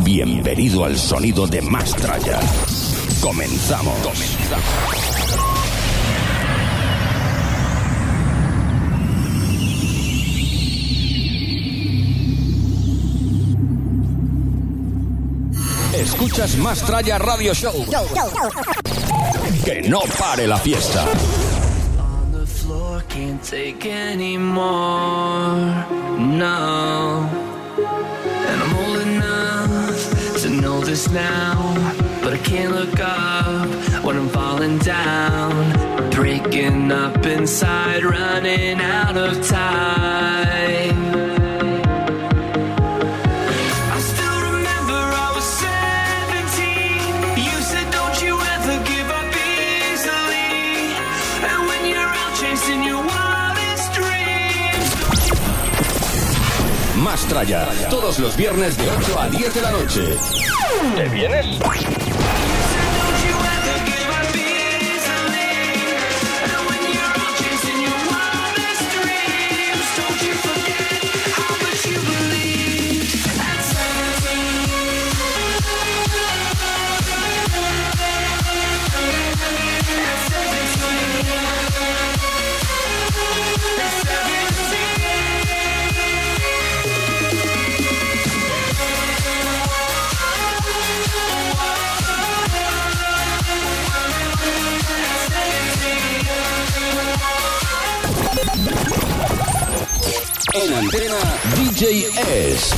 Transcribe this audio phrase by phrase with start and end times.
[0.00, 2.40] Bienvenido al sonido de Mastraya.
[3.20, 3.94] Comenzamos.
[15.94, 17.86] Escuchas Mastraya Radio Show.
[19.64, 21.04] Que no pare la fiesta.
[26.18, 27.51] No.
[31.10, 31.74] Now.
[32.22, 33.68] But I can't look up
[34.04, 36.10] when I'm falling down.
[36.10, 40.41] Breaking up inside, running out of time.
[57.88, 60.18] Todos los viernes de 8 a 10 de la noche.
[60.96, 61.46] ¿Te vienes?
[100.54, 101.16] En antena,
[101.56, 102.08] DJ
[102.52, 102.76] S.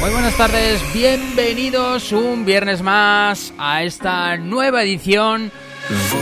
[0.00, 5.50] Muy buenas tardes, bienvenidos un viernes más a esta nueva edición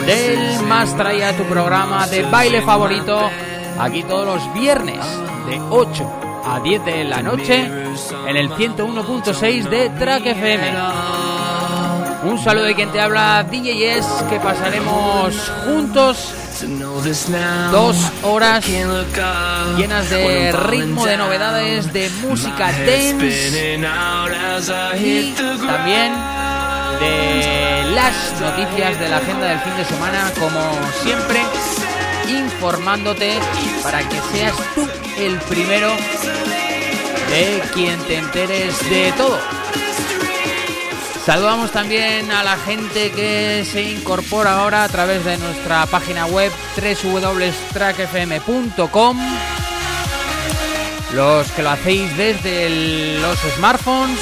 [0.06, 3.30] del Más Traía tu programa de baile favorito.
[3.78, 5.04] Aquí todos los viernes
[5.46, 7.56] de 8 a 10 de la noche
[8.26, 10.74] en el 101.6 de Track FM.
[12.24, 16.39] Un saludo de quien te habla DJ S que pasaremos juntos
[17.70, 23.78] Dos horas llenas de ritmo, de novedades, de música dance
[24.98, 25.34] y
[25.66, 26.12] también
[27.00, 30.60] de las noticias de la agenda del fin de semana, como
[31.02, 31.40] siempre,
[32.28, 33.38] informándote
[33.82, 34.86] para que seas tú
[35.18, 35.90] el primero
[37.30, 39.38] de quien te enteres de todo.
[41.30, 46.50] Saludamos también a la gente que se incorpora ahora a través de nuestra página web
[46.74, 49.18] www.trackfm.com.
[51.14, 54.18] Los que lo hacéis desde los smartphones,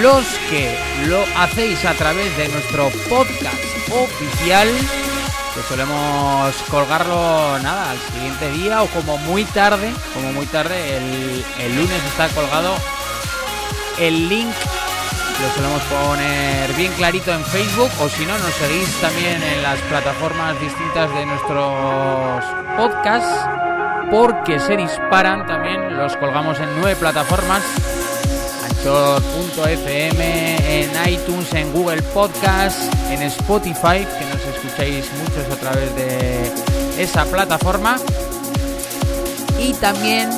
[0.00, 3.58] los que lo hacéis a través de nuestro podcast
[3.90, 11.42] oficial, que solemos colgarlo nada al siguiente día o como muy tarde, como muy tarde,
[11.58, 12.76] el lunes está colgado
[13.98, 14.54] el link
[15.40, 19.80] lo solemos poner bien clarito en Facebook o si no nos seguís también en las
[19.82, 22.44] plataformas distintas de nuestros
[22.76, 23.46] podcasts
[24.10, 27.62] porque se disparan también los colgamos en nueve plataformas
[28.84, 36.52] Anchor.fm, en iTunes, en Google Podcast, en Spotify, que nos escucháis muchos a través de
[36.98, 37.96] esa plataforma.
[39.58, 40.28] Y también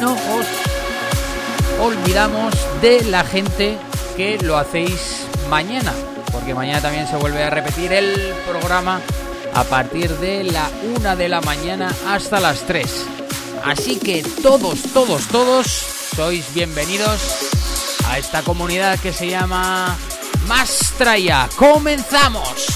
[0.00, 0.46] no os
[1.80, 3.76] olvidamos de la gente
[4.16, 5.92] que lo hacéis mañana,
[6.32, 9.00] porque mañana también se vuelve a repetir el programa
[9.54, 13.06] a partir de la una de la mañana hasta las 3.
[13.64, 17.20] Así que todos, todos, todos sois bienvenidos
[18.08, 19.96] a esta comunidad que se llama
[20.46, 21.48] Mastraya.
[21.56, 22.66] ¡Comenzamos!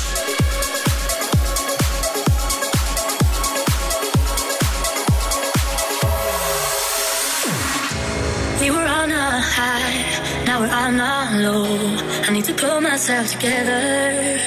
[8.61, 10.20] We were on a high,
[10.69, 11.97] on a low.
[12.27, 14.39] I need to pull myself together.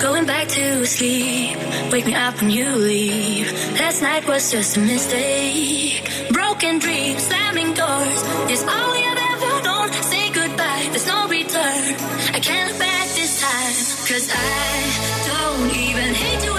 [0.00, 1.58] Going back to sleep.
[1.90, 3.52] Wake me up when you leave.
[3.80, 6.08] Last night was just a mistake.
[6.30, 8.20] Broken dreams, slamming doors.
[8.50, 9.92] Is all we have ever known.
[10.02, 11.82] Say goodbye, there's no return.
[12.36, 13.74] I can't look back this time.
[14.08, 14.84] Cause I
[15.30, 16.53] don't even hate you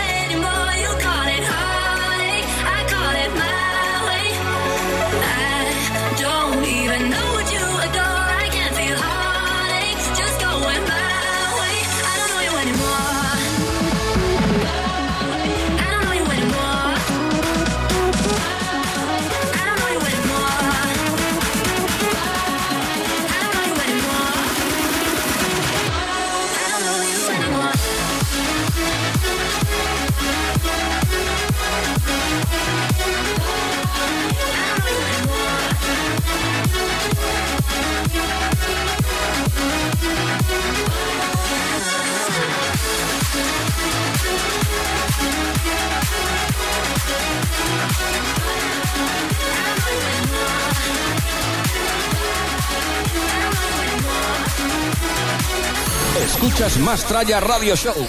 [56.24, 58.08] Escuchas Más Tralla Radio Show.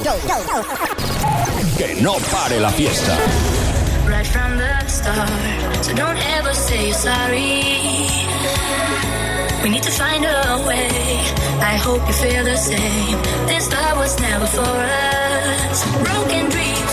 [1.77, 3.17] Que no pare la fiesta.
[4.09, 5.85] right from the start.
[5.85, 7.63] So don't ever say you're sorry.
[9.63, 10.89] We need to find a way.
[11.61, 13.19] I hope you feel the same.
[13.47, 15.85] This love was never for us.
[16.05, 16.93] Broken dreams,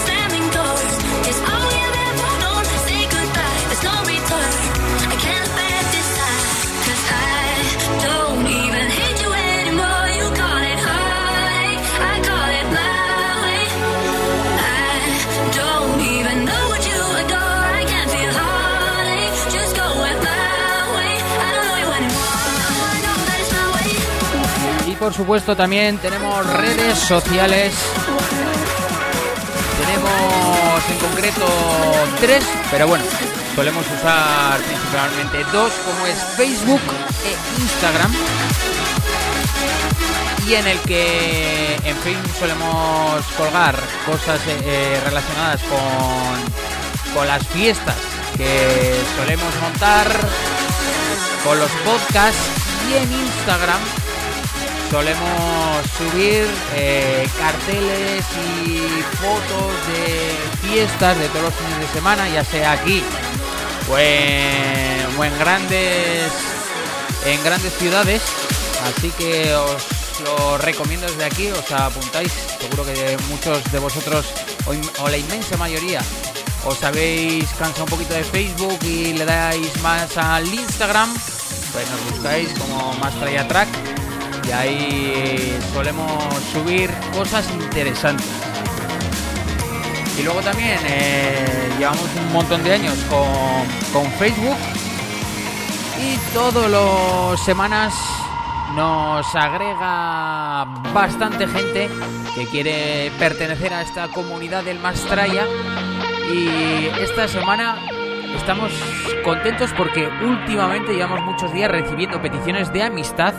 [25.04, 27.74] por supuesto también tenemos redes sociales.
[29.82, 31.46] Tenemos en concreto
[32.22, 33.04] tres, pero bueno,
[33.54, 36.80] solemos usar principalmente dos, como es Facebook
[37.26, 38.14] e Instagram.
[40.48, 47.46] Y en el que en Facebook solemos colgar cosas eh, eh, relacionadas con, con las
[47.48, 47.98] fiestas
[48.38, 50.08] que solemos montar,
[51.44, 52.40] con los podcasts
[52.90, 54.03] y en Instagram
[54.94, 56.46] solemos subir
[56.76, 58.24] eh, carteles
[58.64, 58.78] y
[59.18, 63.02] fotos de fiestas de todos los fines de semana, ya sea aquí
[63.90, 66.32] o en, o en grandes
[67.26, 68.22] en grandes ciudades.
[68.86, 69.82] Así que os
[70.26, 72.32] lo recomiendo desde aquí, os apuntáis.
[72.62, 74.28] Seguro que muchos de vosotros,
[74.68, 76.02] o, la inmensa mayoría,
[76.66, 81.12] os habéis cansado un poquito de Facebook y le dais más al Instagram.
[81.72, 84.03] Pues nos buscáis como más Track Track
[84.48, 86.12] y ahí solemos
[86.52, 88.28] subir cosas interesantes.
[90.18, 94.58] Y luego también eh, llevamos un montón de años con, con Facebook
[96.00, 97.94] y todas las semanas
[98.76, 101.90] nos agrega bastante gente
[102.36, 105.46] que quiere pertenecer a esta comunidad del Mastraya
[106.32, 107.78] y esta semana
[108.38, 108.72] estamos
[109.24, 113.34] contentos porque últimamente llevamos muchos días recibiendo peticiones de amistad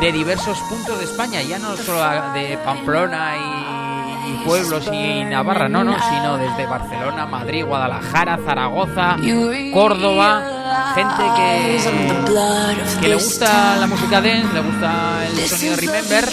[0.00, 2.00] de diversos puntos de España, ya no solo
[2.32, 9.16] de Pamplona y, pueblos y Navarra, no, no, sino desde Barcelona, Madrid, Guadalajara, Zaragoza,
[9.72, 11.24] Córdoba, gente
[13.00, 16.28] que, le gusta la música dance, le gusta el sonido Remember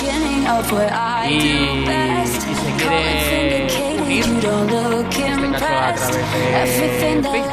[1.29, 1.85] y
[2.25, 7.45] se quiere unir, en este caso a través de Facebook.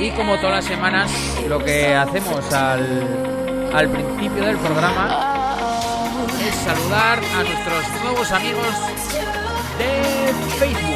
[0.00, 1.10] Y como todas las semanas,
[1.48, 5.56] lo que hacemos al, al principio del programa
[6.48, 8.66] es saludar a nuestros nuevos amigos
[9.78, 10.90] de Facebook.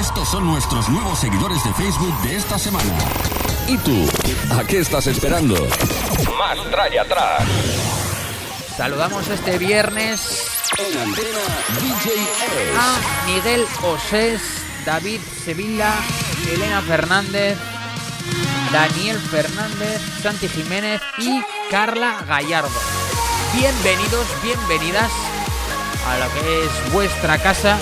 [0.00, 2.98] Estos son nuestros nuevos seguidores de Facebook de esta semana.
[3.66, 4.06] ¿Y tú?
[4.58, 5.54] ¿A qué estás esperando?
[6.38, 7.42] Más Tralla atrás.
[8.76, 11.38] Saludamos este viernes En antena
[11.78, 12.12] DJ
[12.76, 14.40] a Miguel Osés,
[14.86, 15.92] David Sevilla,
[16.50, 17.58] Elena Fernández,
[18.72, 22.70] Daniel Fernández, Santi Jiménez y Carla Gallardo.
[23.54, 25.12] Bienvenidos, bienvenidas
[26.08, 27.78] a lo que es vuestra casa,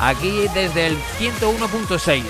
[0.00, 2.24] aquí desde el 101.6.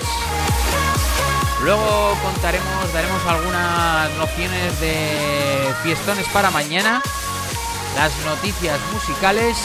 [1.63, 7.01] Luego contaremos, daremos algunas nociones de fiestones para mañana,
[7.95, 9.57] las noticias musicales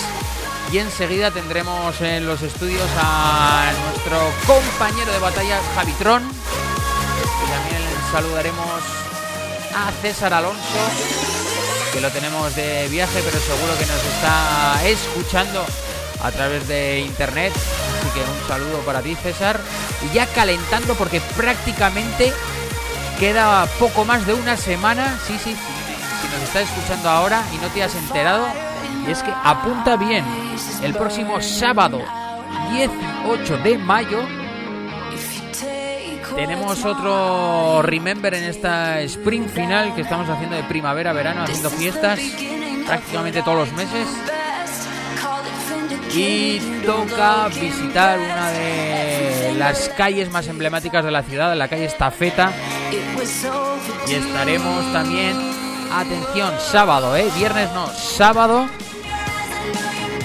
[0.73, 7.83] y enseguida tendremos en los estudios a nuestro compañero de batalla Javitron y también
[8.13, 8.83] saludaremos
[9.75, 10.59] a César Alonso
[11.93, 15.65] que lo tenemos de viaje, pero seguro que nos está escuchando
[16.23, 17.53] a través de internet.
[17.55, 19.61] Así que un saludo para ti, César.
[20.05, 22.33] Y ya calentando porque prácticamente
[23.19, 25.19] queda poco más de una semana.
[25.27, 25.57] Sí, sí,
[26.33, 28.47] nos estás escuchando ahora y no te has enterado,
[29.07, 30.25] y es que apunta bien.
[30.83, 32.03] El próximo sábado
[32.73, 34.21] 18 de mayo
[36.35, 42.21] tenemos otro Remember en esta Spring Final que estamos haciendo de primavera-verano, haciendo fiestas
[42.87, 44.07] prácticamente todos los meses.
[46.15, 52.53] Y toca visitar una de las calles más emblemáticas de la ciudad, la calle Estafeta.
[54.09, 55.37] Y estaremos también,
[55.93, 57.31] atención, sábado, ¿eh?
[57.37, 58.67] Viernes no, sábado,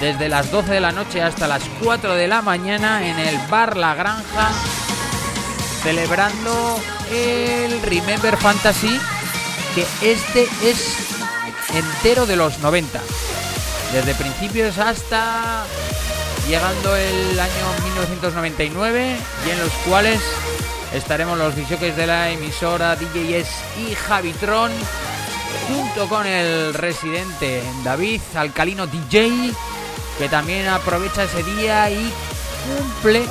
[0.00, 3.76] desde las 12 de la noche hasta las 4 de la mañana en el Bar
[3.76, 4.50] La Granja
[5.84, 6.80] celebrando
[7.12, 8.98] el Remember Fantasy,
[9.74, 10.96] que este es
[11.74, 13.00] entero de los 90.
[13.92, 15.64] Desde principios hasta
[16.48, 17.52] llegando el año
[17.84, 19.16] 1999
[19.46, 20.20] y en los cuales
[20.94, 23.48] estaremos los bichoques de la emisora DJs
[23.86, 24.72] y Javitron
[25.68, 29.52] junto con el residente David Alcalino DJ
[30.18, 32.12] que también aprovecha ese día y
[32.78, 33.24] cumple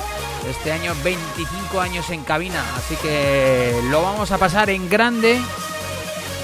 [0.48, 5.40] este año 25 años en cabina, así que lo vamos a pasar en grande.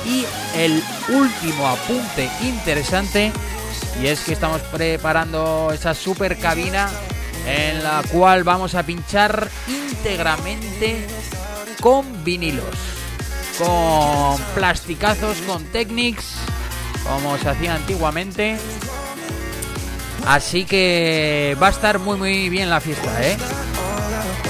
[0.06, 0.24] Y
[0.56, 3.30] el último apunte interesante,
[4.02, 6.88] y es que estamos preparando esa super cabina
[7.46, 11.06] en la cual vamos a pinchar íntegramente
[11.82, 12.74] con vinilos,
[13.62, 16.34] con plasticazos, con Technics,
[17.04, 18.56] como se hacía antiguamente.
[20.26, 23.36] Así que va a estar muy muy bien la fiesta, ¿eh?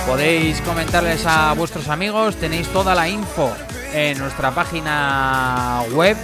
[0.07, 3.53] Podéis comentarles a vuestros amigos, tenéis toda la info
[3.93, 6.17] en nuestra página web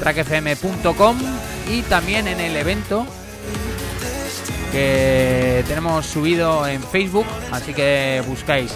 [0.00, 1.16] trackfm.com
[1.70, 3.06] y también en el evento
[4.72, 8.72] que tenemos subido en Facebook, así que buscáis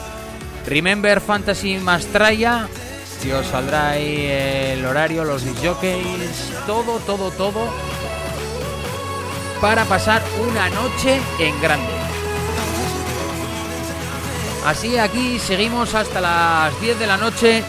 [0.67, 2.69] Remember Fantasy Mastraya
[3.33, 7.69] os saldrá ahí el horario, los jockeys, todo, todo, todo
[9.61, 11.93] para pasar una noche en grande.
[14.65, 17.63] Así aquí seguimos hasta las 10 de la noche.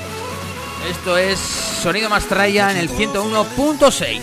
[0.90, 4.22] Esto es Sonido Mastraya en el 101.6.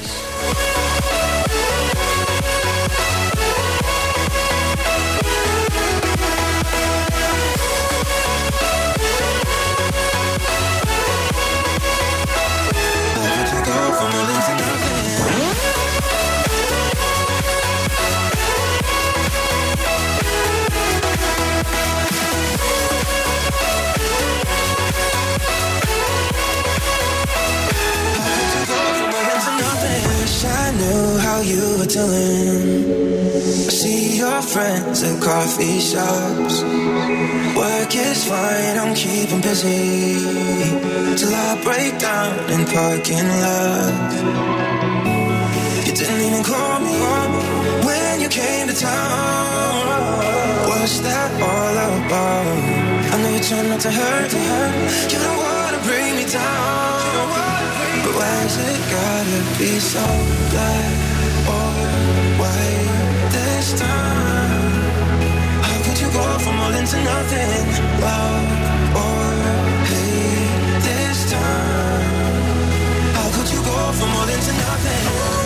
[31.95, 33.35] you doing.
[33.67, 36.63] I see your friends at coffee shops.
[37.57, 40.19] Work is fine, I'm keeping busy.
[41.17, 44.17] Till I break down in parking lots.
[45.87, 46.95] You didn't even call me
[47.87, 49.87] when you came to town.
[50.69, 52.45] What's that all about?
[53.13, 55.13] I know you're trying not to hurt, to hurt.
[55.13, 56.95] You don't wanna bring me down.
[58.05, 60.05] But why why's it gotta be so
[60.51, 61.13] black?
[73.95, 75.44] From all into nothing?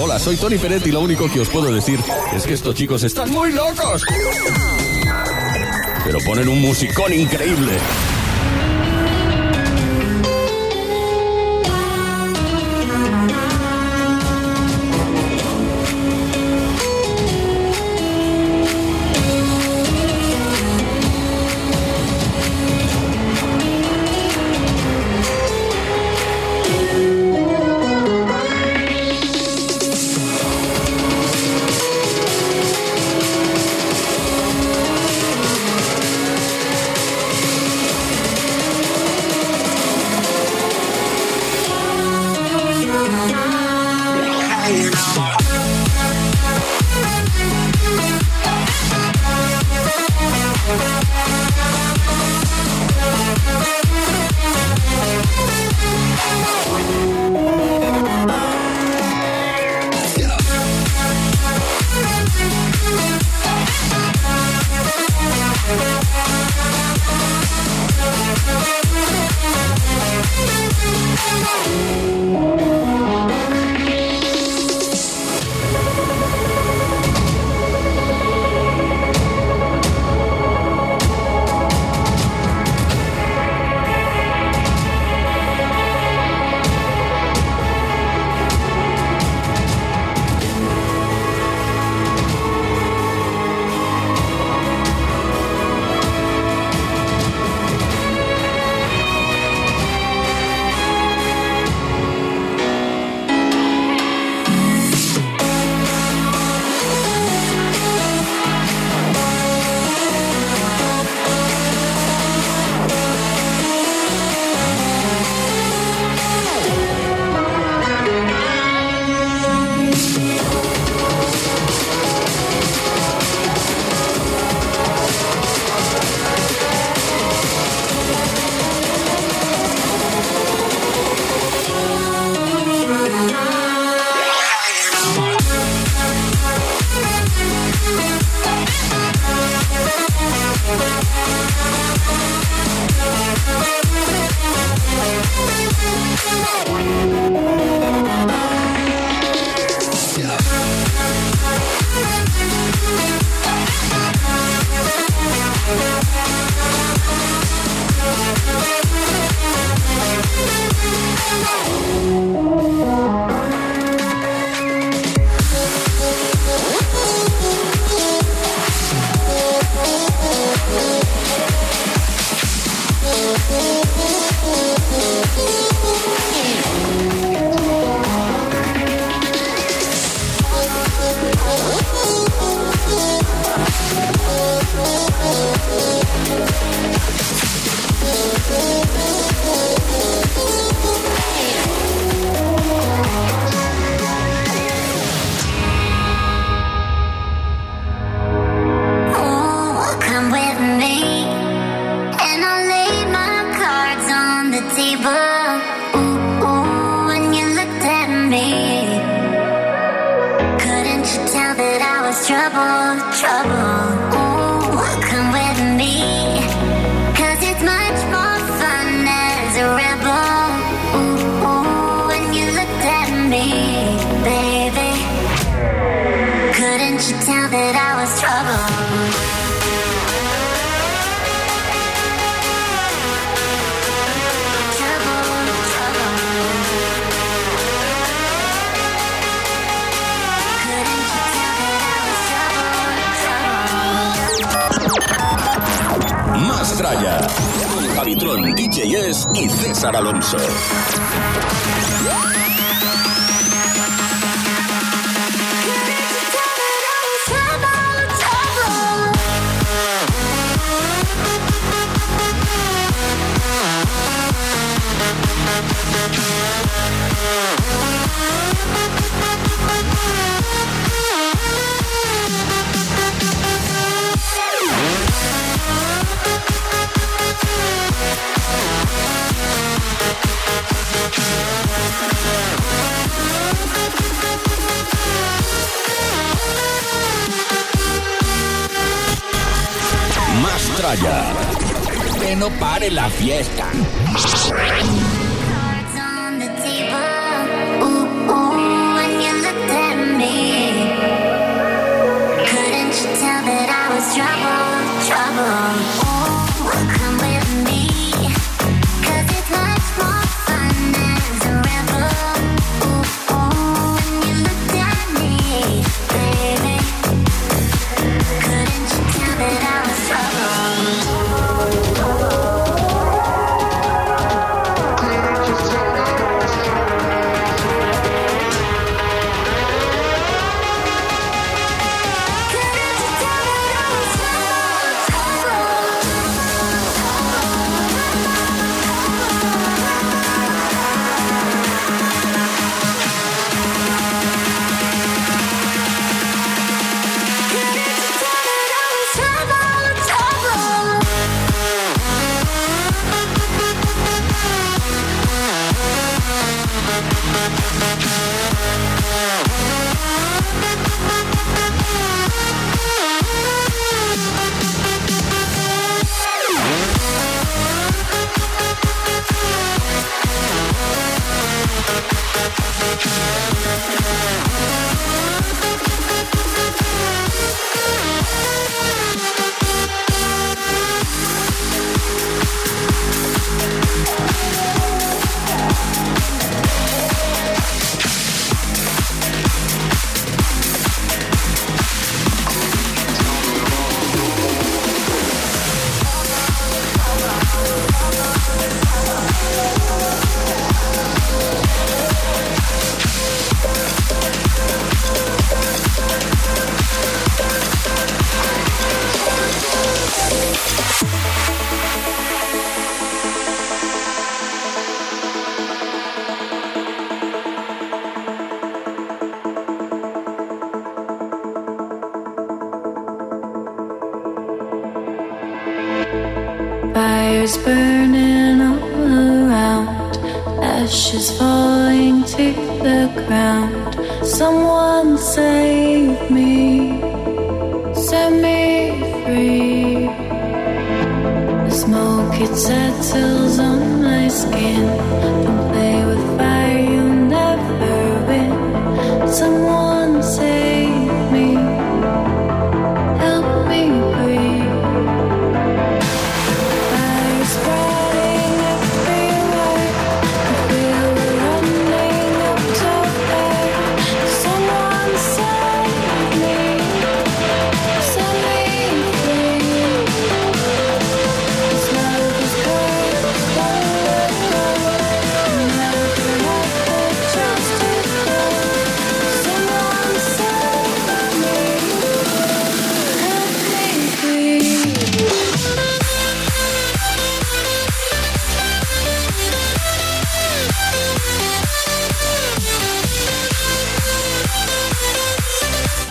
[0.00, 1.98] Hola, soy Tony Peret y lo único que os puedo decir
[2.32, 4.04] es que estos chicos están muy locos.
[6.04, 7.72] Pero ponen un musicón increíble.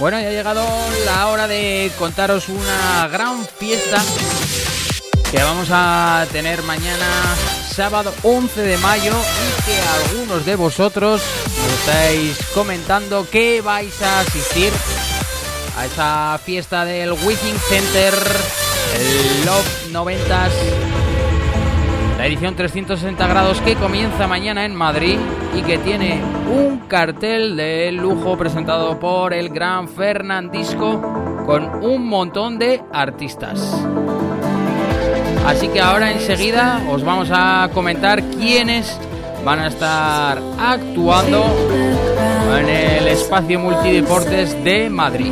[0.08, 0.66] Bueno, ya ha llegado
[1.04, 4.02] la hora de contaros una gran fiesta
[5.30, 7.06] que vamos a tener mañana
[7.70, 11.22] sábado 11 de mayo y que algunos de vosotros
[11.62, 14.72] me estáis comentando que vais a asistir
[15.78, 18.14] a esa fiesta del Wiking Center
[18.96, 20.77] el Love 90s
[22.28, 25.18] Edición 360 grados que comienza mañana en Madrid
[25.58, 31.02] y que tiene un cartel de lujo presentado por el gran Fernandisco
[31.46, 33.82] con un montón de artistas.
[35.46, 39.00] Así que ahora enseguida os vamos a comentar quiénes
[39.46, 41.46] van a estar actuando
[42.60, 45.32] en el espacio multideportes de Madrid.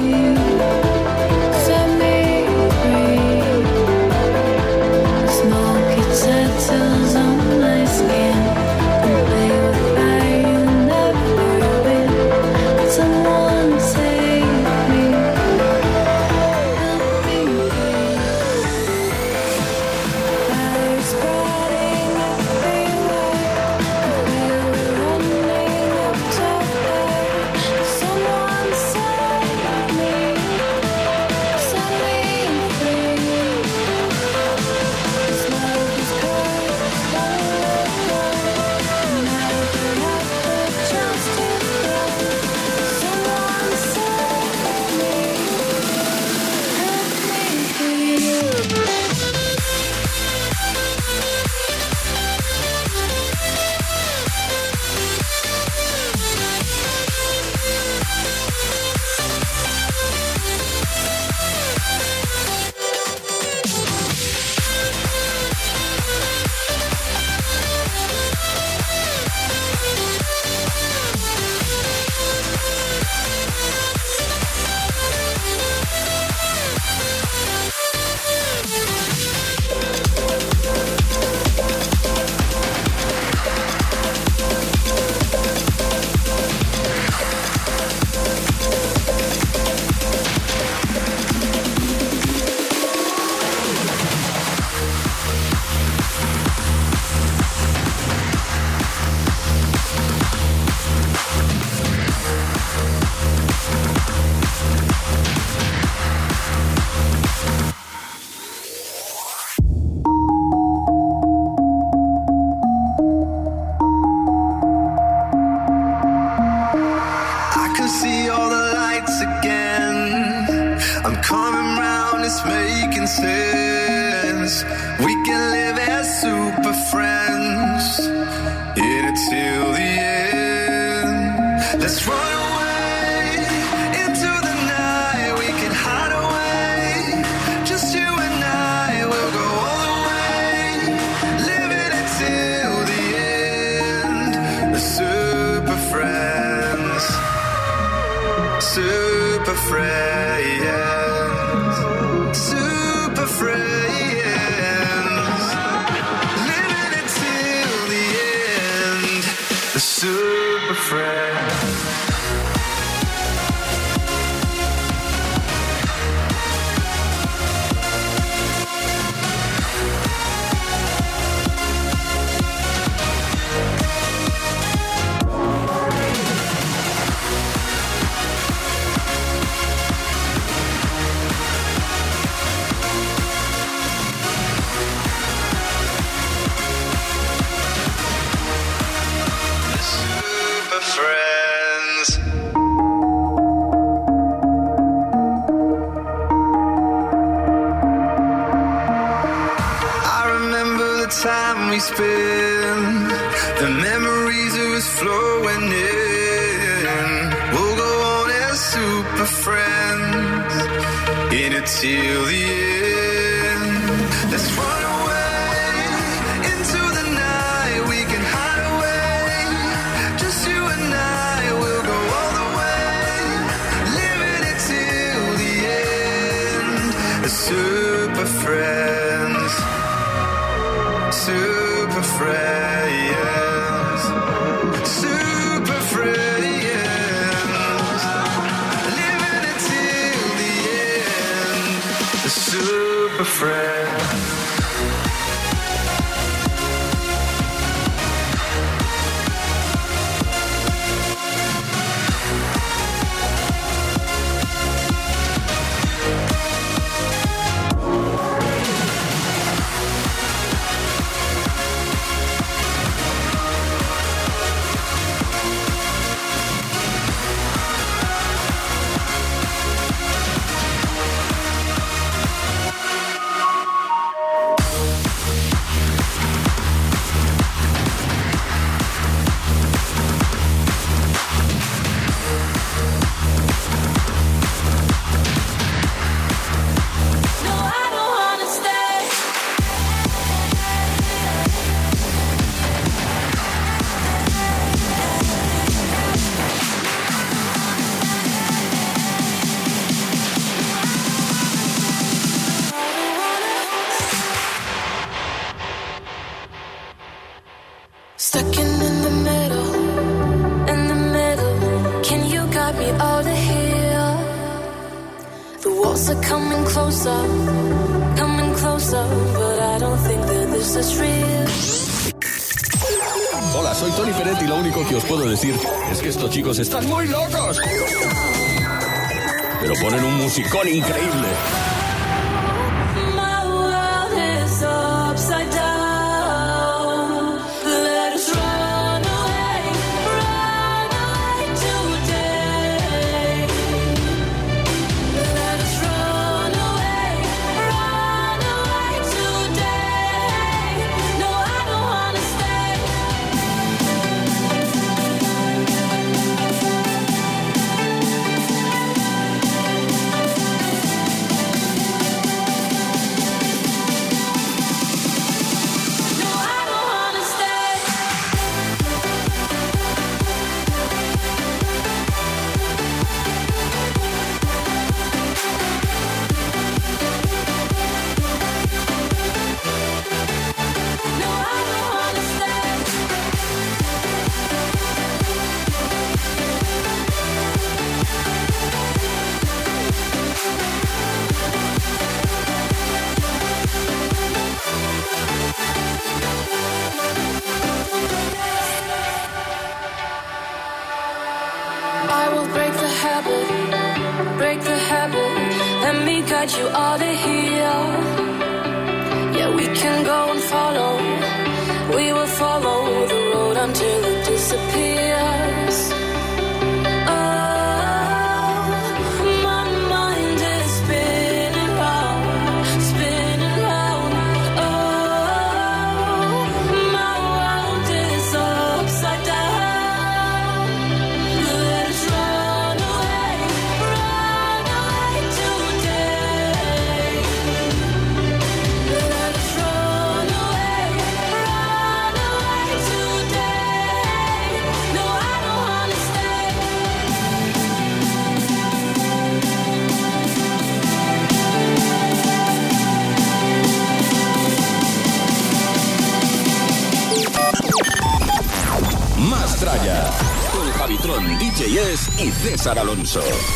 [462.46, 463.55] César Alonso.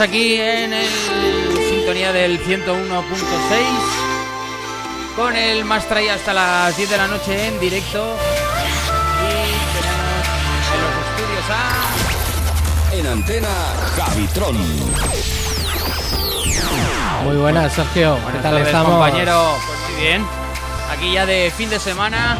[0.00, 0.88] Aquí en el
[1.68, 2.78] sintonía del 101.6
[5.16, 8.16] con el Mastray hasta las 10 de la noche en directo.
[9.20, 9.32] Y
[9.74, 10.24] tenemos
[10.74, 12.94] en los estudios a.
[12.96, 13.48] En antena,
[13.96, 14.56] Javitron.
[17.24, 18.14] Muy buenas, Sergio.
[18.16, 18.90] ¿Qué Buenas tal tardes, estamos?
[18.92, 19.56] compañero.
[19.66, 20.26] Pues muy bien.
[20.92, 22.38] Aquí ya de fin de semana,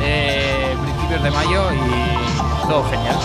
[0.00, 3.16] de principios de mayo y todo genial.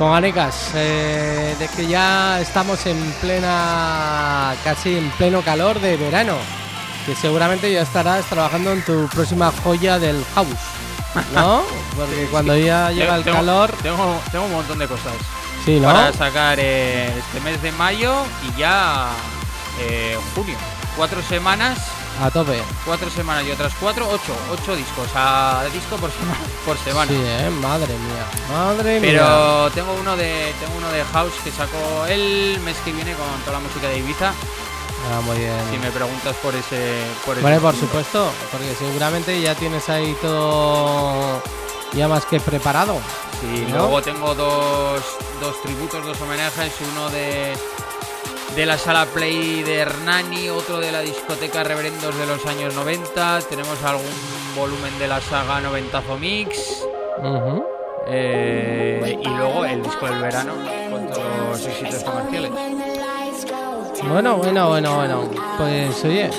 [0.00, 6.36] Con Anecas, eh, de que ya estamos en plena, casi en pleno calor de verano.
[7.04, 10.48] Que seguramente ya estarás trabajando en tu próxima joya del house,
[11.34, 11.62] ¿no?
[11.96, 15.12] Porque cuando ya llega el Tengo- calor, Tengo, tengo un montón de cosas
[15.66, 15.88] sí, ¿no?
[15.88, 19.10] para sacar eh, este mes de mayo y ya
[19.82, 20.56] eh, junio.
[20.96, 21.78] Cuatro semanas,
[22.20, 22.62] A tope.
[22.84, 27.10] cuatro semanas y otras cuatro, ocho, ocho discos a disco por semana, por semana.
[27.10, 27.50] Sí, ¿eh?
[27.62, 28.26] Madre mía.
[28.50, 29.10] Madre mía.
[29.10, 33.26] Pero tengo uno de tengo uno de house que sacó el mes que viene con
[33.44, 34.32] toda la música de Ibiza.
[35.10, 35.54] Ah, muy bien.
[35.70, 40.14] Si me preguntas por ese por ese Vale, por supuesto, porque seguramente ya tienes ahí
[40.20, 41.42] todo
[41.92, 43.00] ya más que preparado.
[43.40, 43.78] Sí, ¿no?
[43.78, 45.02] luego tengo dos,
[45.40, 47.54] dos tributos, dos homenajes, uno de,
[48.54, 53.40] de la sala Play de Hernani, otro de la discoteca Reverendos de los años 90,
[53.48, 54.04] tenemos algún
[54.56, 56.84] volumen de la saga Noventazo Mix,
[58.06, 60.54] eh, y luego el disco del verano
[60.90, 62.50] con todos los éxitos comerciales.
[64.08, 65.30] Bueno, bueno, bueno, bueno.
[65.56, 66.30] Pues oye,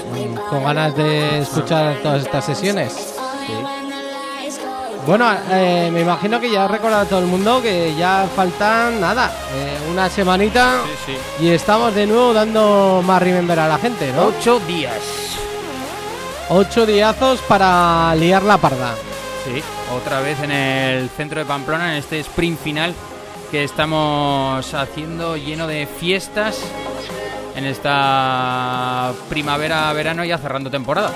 [0.50, 3.16] con ganas de escuchar todas estas sesiones.
[5.06, 9.02] Bueno, eh, me imagino que ya ha recordado a todo el mundo que ya faltan
[9.02, 11.44] nada, eh, una semanita Sí, sí.
[11.46, 14.26] y estamos de nuevo dando más remember a la gente, ¿no?
[14.28, 14.94] Ocho días.
[16.50, 18.94] Ocho diazos para liar la parda.
[19.44, 19.64] Sí,
[19.96, 22.94] otra vez en el centro de Pamplona, en este sprint final
[23.50, 26.60] que estamos haciendo lleno de fiestas
[27.56, 31.12] en esta primavera-verano ya cerrando temporada.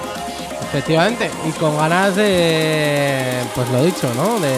[0.63, 4.39] Efectivamente, y con ganas de, pues lo dicho, ¿no?
[4.39, 4.53] De,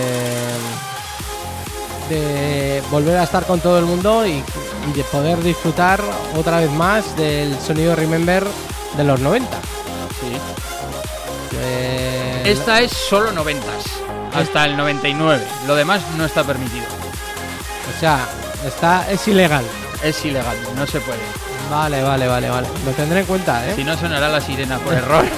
[2.09, 4.31] de volver a estar con todo el mundo y,
[4.89, 6.01] y de poder disfrutar
[6.35, 8.45] otra vez más del sonido Remember
[8.95, 9.47] de los 90.
[10.21, 10.37] Sí.
[11.59, 13.83] Eh, Esta es solo noventas,
[14.33, 15.43] hasta el 99.
[15.67, 16.85] Lo demás no está permitido.
[17.95, 18.27] O sea,
[18.65, 19.65] está, es ilegal.
[20.03, 21.19] Es ilegal, no se puede.
[21.69, 22.67] Vale, vale, vale, vale.
[22.85, 23.73] Lo tendré en cuenta, ¿eh?
[23.75, 25.25] Si no sonará la sirena por error.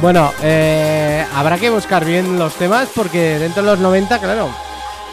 [0.00, 4.48] Bueno, eh, habrá que buscar bien los temas porque dentro de los 90, claro,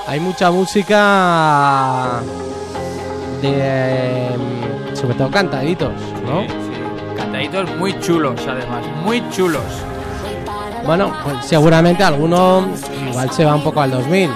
[0.08, 2.22] hay mucha música
[3.42, 4.30] de...
[4.94, 5.92] sobre todo cantaditos,
[6.26, 6.44] ¿no?
[6.44, 7.18] Sí, sí.
[7.18, 9.62] Cantaditos muy chulos, además, muy chulos.
[10.86, 12.66] Bueno, pues seguramente alguno
[13.10, 14.30] igual se va un poco al 2000.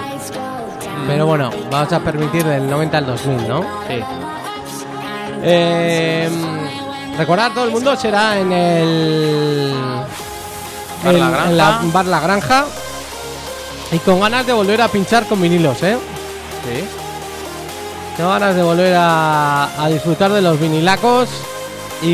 [1.08, 3.62] Pero bueno, vamos a permitir del 90 al 2000, ¿no?
[3.88, 4.04] Sí.
[5.44, 6.30] Eh,
[7.18, 9.74] recordar todo el mundo será en el
[11.04, 11.50] Bar La Granja.
[11.50, 12.66] en la bar La Granja
[13.92, 15.98] y con ganas de volver a pinchar con vinilos, ¿eh?
[16.64, 16.84] Sí.
[18.18, 21.30] Tengo ganas de volver a, a disfrutar de los vinilacos
[22.02, 22.08] y,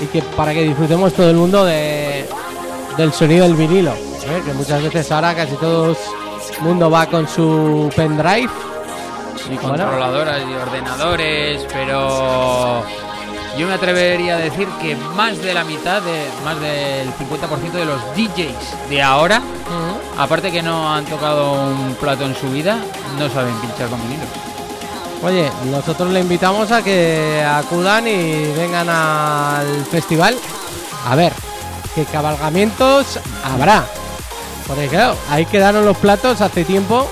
[0.00, 2.26] y que para que disfrutemos todo el mundo de,
[2.96, 3.92] del sonido del vinilo.
[3.92, 4.42] ¿eh?
[4.44, 5.96] Que muchas veces ahora casi todo el
[6.62, 8.50] mundo va con su pendrive.
[9.48, 12.82] Y controladoras y ordenadores, pero
[13.58, 17.84] yo me atrevería a decir que más de la mitad, de más del 50% de
[17.84, 19.42] los DJs de ahora,
[20.18, 22.78] aparte que no han tocado un plato en su vida,
[23.18, 24.28] no saben pinchar con vinilos.
[25.22, 30.34] Oye, nosotros le invitamos a que acudan y vengan al festival.
[31.06, 31.32] A ver,
[31.94, 33.84] que cabalgamientos habrá.
[34.66, 37.06] Porque claro, ahí quedaron los platos hace tiempo.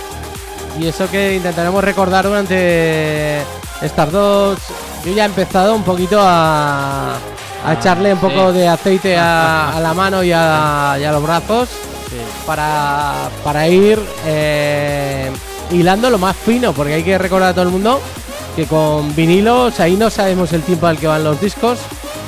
[0.78, 3.40] Y eso que intentaremos recordar durante
[3.82, 4.58] estas dos.
[5.04, 7.14] Yo ya he empezado un poquito a,
[7.64, 8.58] a echarle un poco sí.
[8.58, 11.68] de aceite a, a la mano y a, y a los brazos
[12.46, 15.30] para, para ir eh,
[15.70, 18.00] hilando lo más fino, porque hay que recordar a todo el mundo
[18.56, 21.78] que con vinilos ahí no sabemos el tiempo al que van los discos,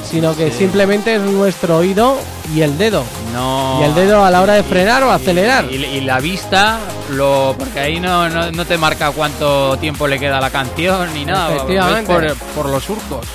[0.09, 0.59] sino que Sí.
[0.59, 2.17] simplemente es nuestro oído
[2.55, 3.03] y el dedo.
[3.33, 3.79] No.
[3.81, 5.67] Y el dedo a la hora de frenar o acelerar.
[5.71, 6.79] Y, y la vista,
[7.11, 11.13] lo porque ahí no, no, no te marca cuánto tiempo le queda a la canción
[11.15, 11.55] ni nada.
[11.55, 12.17] Efectivamente.
[12.17, 13.27] ves Por, por los surcos.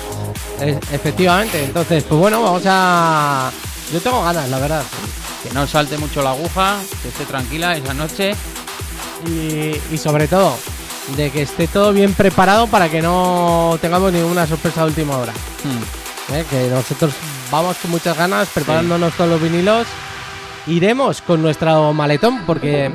[0.60, 3.50] E- efectivamente, entonces, pues bueno, vamos a...
[3.92, 4.82] Yo tengo ganas, la verdad.
[5.42, 8.34] Que no salte mucho la aguja, que esté tranquila esa noche.
[9.26, 10.56] Y, y sobre todo,
[11.16, 15.32] de que esté todo bien preparado para que no tengamos ninguna sorpresa de última hora.
[15.32, 16.34] Hmm.
[16.34, 16.44] ¿eh?
[16.50, 17.12] que nosotros
[17.50, 19.86] vamos con muchas ganas preparándonos todos los vinilos.
[20.66, 22.90] Iremos con nuestro maletón porque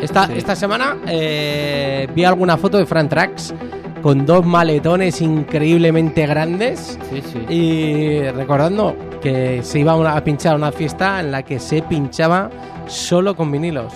[0.00, 0.34] Esta, Sí.
[0.36, 3.54] esta semana eh, vi alguna foto de Fran Trax
[4.02, 7.38] con dos maletones increíblemente grandes Sí, sí.
[7.54, 12.50] y recordando que se iba a pinchar una fiesta en la que se pinchaba
[12.86, 13.90] solo con vinilos.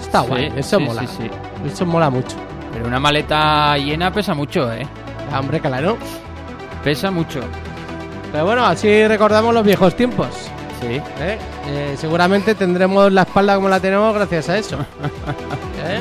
[0.00, 1.00] Está Sí, guay, eso sí, mola.
[1.02, 1.30] sí, sí.
[1.66, 2.36] Eso mola mucho.
[2.72, 4.86] Pero una maleta llena pesa mucho, ¿eh?
[5.36, 5.98] Hombre, claro.
[6.84, 7.40] Pesa mucho.
[8.32, 10.28] Pero bueno, así recordamos los viejos tiempos.
[10.80, 11.00] Sí.
[11.20, 11.38] ¿eh?
[11.68, 14.78] Eh, seguramente tendremos la espalda como la tenemos gracias a eso.
[15.86, 16.00] ¿Eh?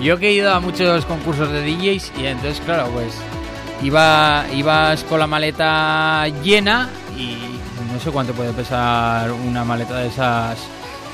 [0.00, 3.14] Yo que he ido a muchos concursos de DJs y entonces, claro, pues
[3.82, 7.38] iba, ibas con la maleta llena y
[7.92, 10.58] no sé cuánto puede pesar una maleta de esas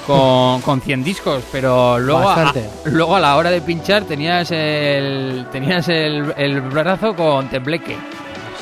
[0.06, 2.52] con, con 100 discos, pero luego a,
[2.84, 7.96] luego a la hora de pinchar tenías el tenías el, el brazo con tembleque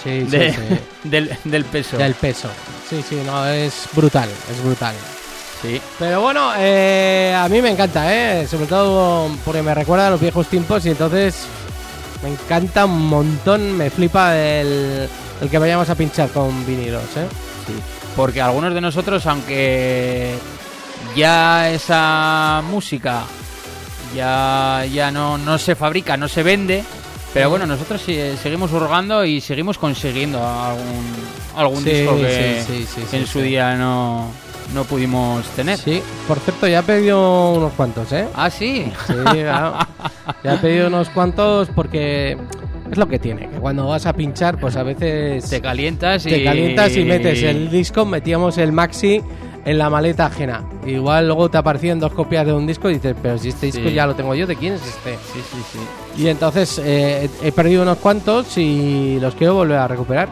[0.04, 0.58] Sí, sí, de- sí.
[1.08, 1.96] Del, del peso.
[1.96, 2.48] Del peso.
[2.88, 4.94] Sí, sí, no, es brutal, es brutal.
[5.62, 5.80] Sí.
[5.98, 8.46] Pero bueno, eh, a mí me encanta, ¿eh?
[8.46, 11.46] Sobre todo porque me recuerda a los viejos tiempos y entonces
[12.22, 15.08] me encanta un montón, me flipa el,
[15.40, 17.26] el que vayamos a pinchar con vinilos, ¿eh?
[18.14, 20.34] Porque algunos de nosotros, aunque
[21.16, 23.22] ya esa música
[24.14, 26.84] ya, ya no, no se fabrica, no se vende,
[27.34, 31.04] pero bueno, nosotros eh, seguimos hurgando y seguimos consiguiendo algún,
[31.56, 34.28] algún Sí, disco que, sí, que en su día no,
[34.72, 35.76] no pudimos tener.
[35.76, 38.26] Sí, por cierto, ya he pedido unos cuantos, ¿eh?
[38.34, 38.90] Ah, sí.
[39.06, 39.78] Sí, claro.
[40.42, 42.38] Ya he pedido unos cuantos porque
[42.90, 46.30] es lo que tiene, que cuando vas a pinchar, pues a veces Te calientas y...
[46.30, 49.20] te calientas y metes el disco, metíamos el maxi
[49.64, 50.62] en la maleta ajena.
[50.86, 53.88] Igual luego te aparecían dos copias de un disco y dices, pero si este disco
[53.88, 53.94] Sí.
[53.94, 55.14] ya lo tengo yo, ¿de quién es este?
[55.32, 56.22] Sí, sí, sí.
[56.22, 60.28] Y entonces eh, he perdido unos cuantos y los quiero volver a recuperar.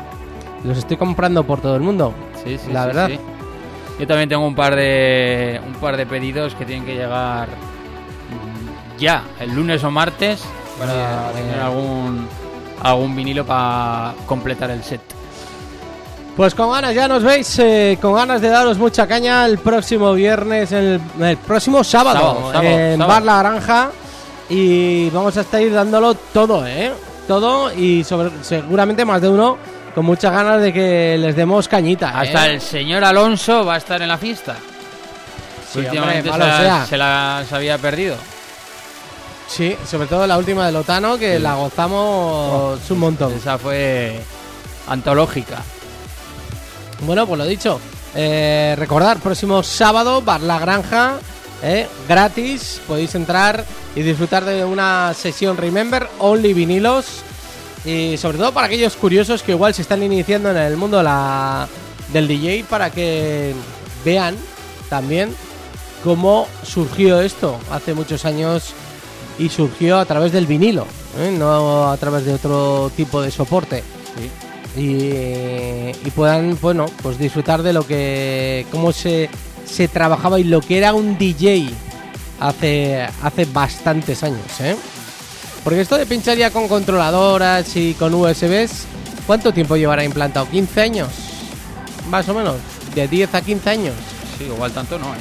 [0.65, 2.13] Los estoy comprando por todo el mundo.
[2.45, 3.09] Sí, sí, La sí, verdad.
[3.09, 3.19] sí.
[4.01, 8.99] Yo también tengo un par de un par de pedidos que tienen que llegar mm,
[8.99, 10.43] ya, el lunes o martes,
[10.79, 12.27] para tener algún
[12.83, 15.01] algún vinilo para completar el set.
[16.37, 20.15] Pues con ganas, ya nos veis, eh, con ganas de daros mucha caña el próximo
[20.15, 23.09] viernes, el, el próximo sábado, Sábado, sábado, en sábado.
[23.09, 23.91] Bar La Granja.
[24.49, 26.93] Y vamos a estar dándolo todo, ¿eh?
[27.29, 29.57] Todo y sobre, seguramente más de uno
[29.95, 32.19] con muchas ganas de que les demos cañita.
[32.19, 32.55] Hasta ¿eh?
[32.55, 34.57] el señor Alonso va a estar en la fiesta.
[35.71, 38.17] Sí, Últimamente hombre, malo se, la, se la- se había perdido.
[39.49, 43.33] Sí, sobre todo la última de Lotano, que la gozamos un montón.
[43.35, 44.19] Esa fue
[44.89, 45.59] antológica.
[47.07, 47.81] Bueno, pues lo dicho.
[48.15, 51.19] Eh, recordar, próximo sábado, Bar La Granja,
[51.63, 52.81] eh, gratis.
[52.87, 53.65] Podéis entrar
[53.97, 57.23] y disfrutar de una sesión Remember, Only vinilos.
[57.85, 61.03] Y sobre todo para aquellos curiosos que igual se están iniciando en el mundo
[62.13, 63.55] del DJ, para que
[64.05, 64.37] vean
[64.89, 65.35] también
[66.05, 68.73] cómo surgió esto hace muchos años
[69.39, 70.87] y surgió a través del vinilo,
[71.19, 71.35] ¿eh?
[71.37, 73.83] no a través de otro tipo de soporte
[74.77, 79.29] y, y puedan bueno pues disfrutar de lo que cómo se,
[79.65, 81.69] se trabajaba y lo que era un DJ
[82.41, 84.77] hace hace bastantes años ¿eh?
[85.65, 88.87] porque esto de pinchar ya con controladoras y con USBs
[89.27, 90.47] ¿cuánto tiempo llevará implantado?
[90.47, 91.09] ¿15 años?
[92.09, 92.57] más o menos
[92.95, 93.95] de 10 a 15 años
[94.39, 95.19] Sí, igual tanto no, ¿eh?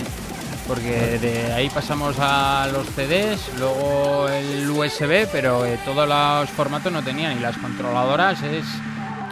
[0.68, 6.91] Porque de ahí pasamos a los CDs, luego el USB, pero eh, todos los formatos
[6.93, 7.36] no tenían.
[7.38, 8.64] Y las controladoras es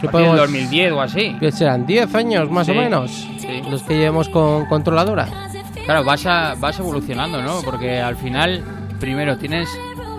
[0.08, 1.36] podemos- 2010 o así.
[1.40, 3.62] que serán 10 años más Sí, o menos sí.
[3.70, 5.28] los que llevemos con controladora
[5.86, 7.62] Claro, vas, a- vas evolucionando, ¿no?
[7.64, 8.64] Porque al final,
[9.00, 9.68] primero tienes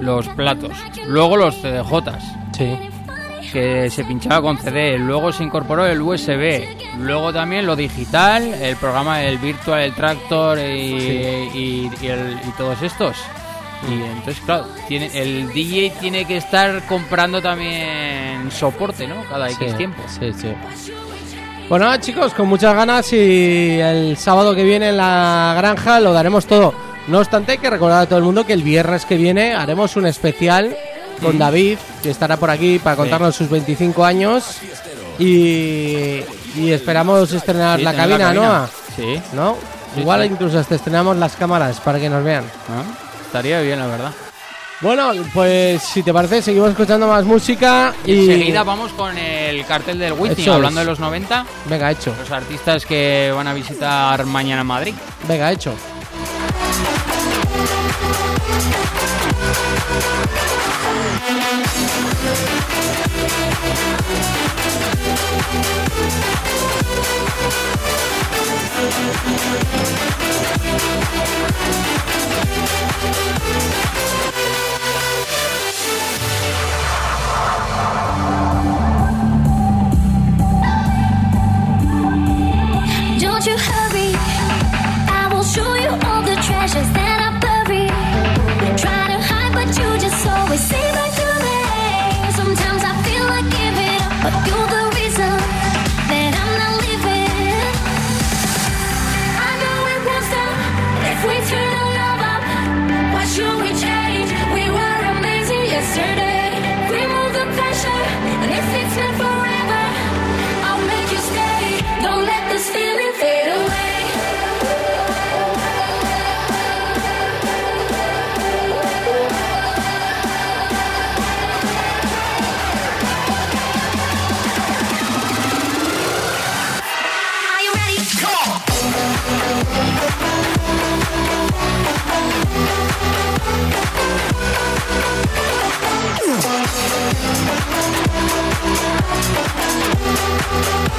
[0.00, 0.72] los platos,
[1.06, 2.24] luego los CDJs,
[2.56, 2.76] sí
[3.52, 6.68] que se pinchaba con CD, luego se incorporó el USB,
[7.00, 12.50] luego también lo digital, el programa el Virtual, el Tractor y, y- y el- y
[12.56, 13.16] todos estos.
[13.88, 19.24] Y entonces, claro, tiene, el DJ tiene que estar comprando también soporte, ¿no?
[19.28, 20.02] Cada X Sí, tiempo.
[20.06, 20.52] Sí, sí.
[21.68, 26.46] Bueno, chicos, con muchas ganas y el sábado que viene en la granja lo daremos
[26.46, 26.74] todo.
[27.06, 29.96] No obstante, hay que recordar a todo el mundo que el viernes que viene haremos
[29.96, 30.76] un especial
[31.22, 34.58] con David, que estará por aquí para contarnos sus 25 años.
[35.18, 36.22] Y,
[36.56, 38.66] y esperamos estrenar Sí, la cabina, ¿no?
[38.96, 39.20] Sí.
[39.32, 39.56] ¿No?
[39.94, 42.44] Sí, Igual incluso hasta estrenamos las cámaras para que nos vean.
[42.68, 42.82] Ah,
[43.30, 44.12] Estaría bien, la verdad.
[44.80, 50.00] Bueno, pues si te parece, seguimos escuchando más música Y enseguida vamos con el cartel
[50.00, 52.12] del Wizzing, hablando de los 90, Venga, hecho.
[52.18, 54.94] los artistas que van a visitar mañana Madrid.
[55.28, 55.74] Venga, hecho.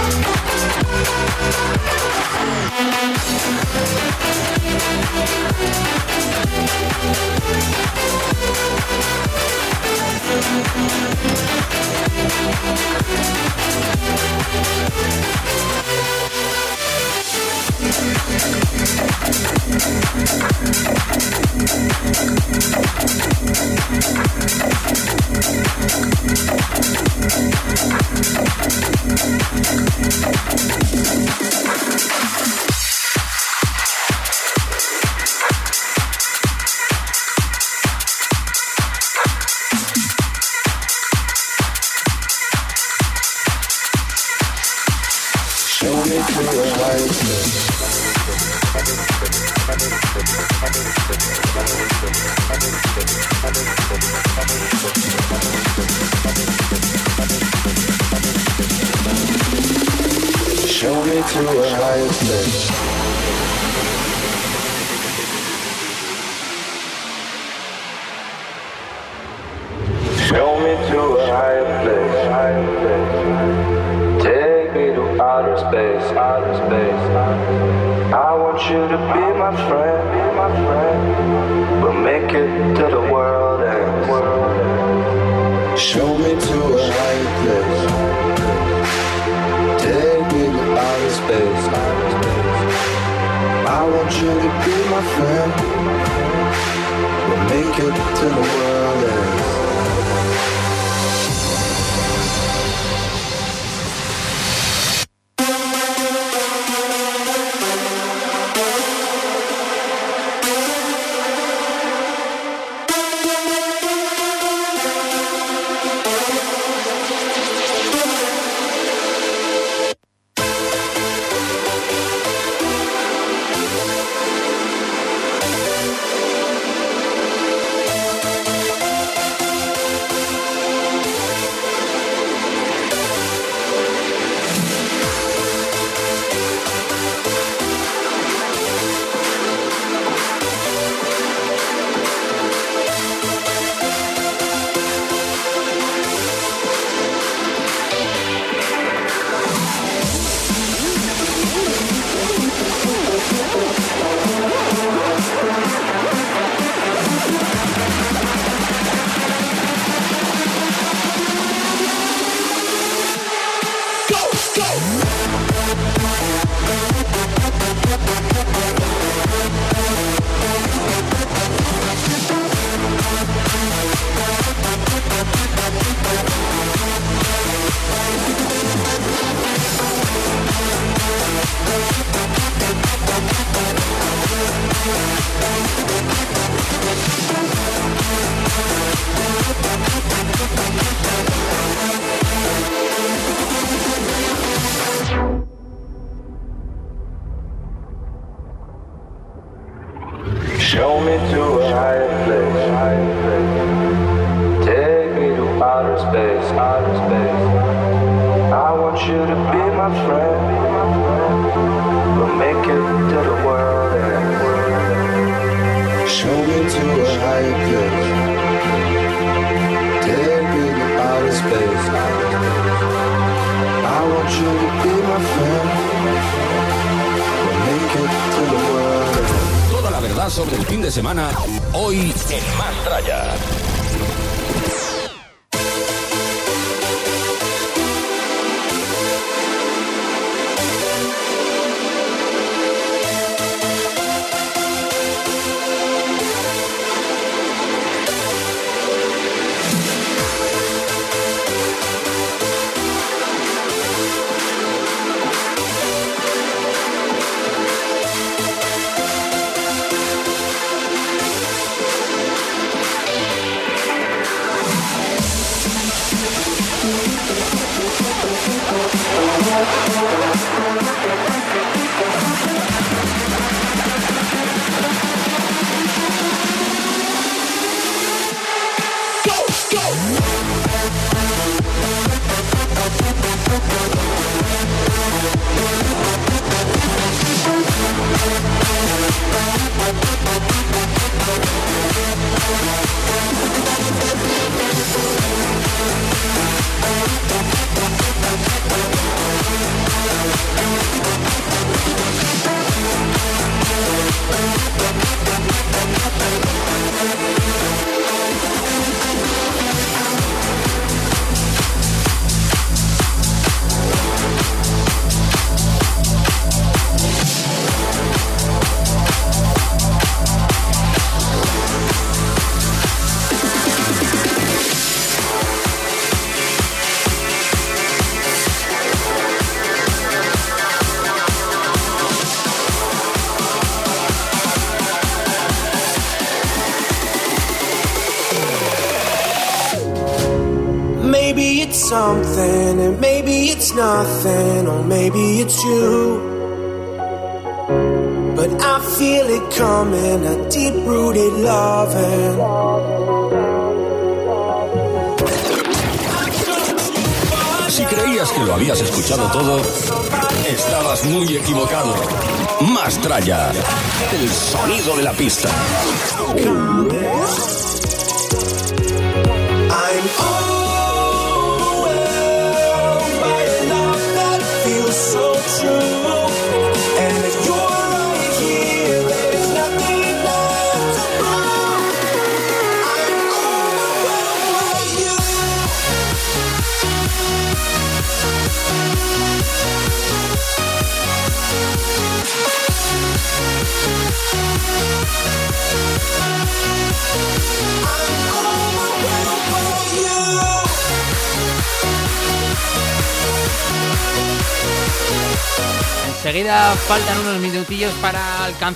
[0.01, 0.40] Show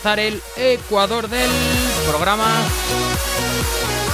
[0.03, 1.49] el ecuador del
[2.07, 2.47] programa.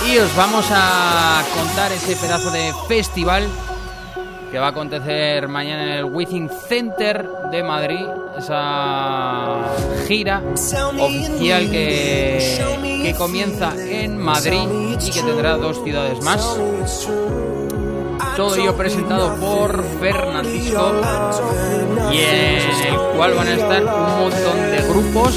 [0.07, 3.47] Y os vamos a contar ese pedazo de festival
[4.51, 8.05] que va a acontecer mañana en el Within Center de Madrid.
[8.37, 9.65] Esa
[10.07, 10.41] gira
[10.99, 16.57] oficial que, que comienza en Madrid y que tendrá dos ciudades más.
[18.37, 21.01] Todo ello presentado por Fernandisco
[22.11, 25.33] y en el cual van a estar un montón de grupos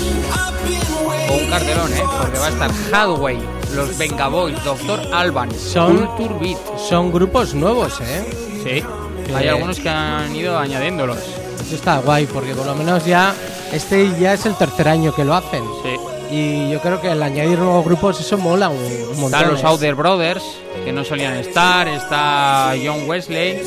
[1.35, 2.03] un cartelón, ¿eh?
[2.21, 3.39] porque va a estar Hadway,
[3.75, 6.59] los Venga Boys, Doctor Alban, Son- Culture Beat.
[6.89, 8.25] Son grupos nuevos, ¿eh?
[8.63, 8.83] Sí,
[9.27, 11.19] Que- hay algunos que han ido añadiéndolos.
[11.67, 13.35] Eso está guay, porque por lo menos ya
[13.73, 15.65] este ya es el tercer año que lo hacen.
[15.83, 15.97] Sí.
[16.31, 19.41] Y yo creo que el añadir nuevos grupos, eso mola un, un montón.
[19.41, 19.67] Están los ¿eh?
[19.67, 20.43] Outer Brothers,
[20.85, 21.87] que no solían estar.
[21.89, 23.63] Está John Wesley.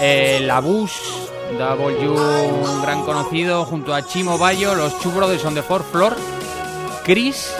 [0.00, 0.92] Eh, la Bush,
[1.58, 6.14] W, un gran conocido, junto a Chimo Bayo, los Chu Brothers on the Fourth Floor.
[7.06, 7.50] Chris,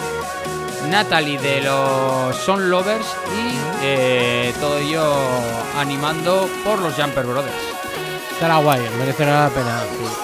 [0.91, 5.05] Natalie de los Son Lovers y eh, todo ello
[5.79, 7.55] animando por los Jumper Brothers.
[8.33, 9.81] Estará guay, merecerá la pena.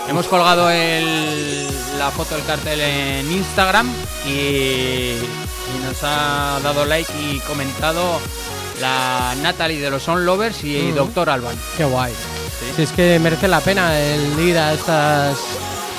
[0.09, 1.69] Hemos colgado el-
[1.99, 3.89] la foto del cartel en Instagram
[4.27, 8.19] y, y nos ha dado like y comentado
[8.81, 10.95] la Natalie de los On Lovers y Mm.
[10.97, 11.57] Doctor Alban.
[11.77, 12.13] Qué guay.
[12.77, 15.37] Si es que merece la pena el ir a estas,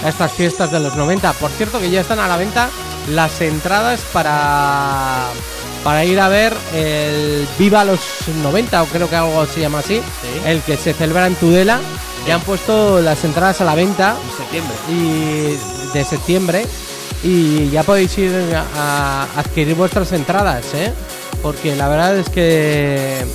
[0.04, 1.32] a estas fiestas de los 90.
[1.34, 2.70] Por cierto, que ya están a la venta
[3.10, 5.26] las entradas para,
[5.84, 8.00] para ir a ver el Viva los
[8.42, 10.02] 90, o creo que algo se llama así,
[10.46, 11.80] el que se celebra en Tudela.
[12.28, 14.76] Ya han puesto las entradas a la venta En septiembre.
[14.90, 16.66] y de septiembre
[17.22, 20.94] y ya podéis ir a, a adquirir vuestras entradas, ¿eh?
[21.42, 23.26] Porque la verdad es que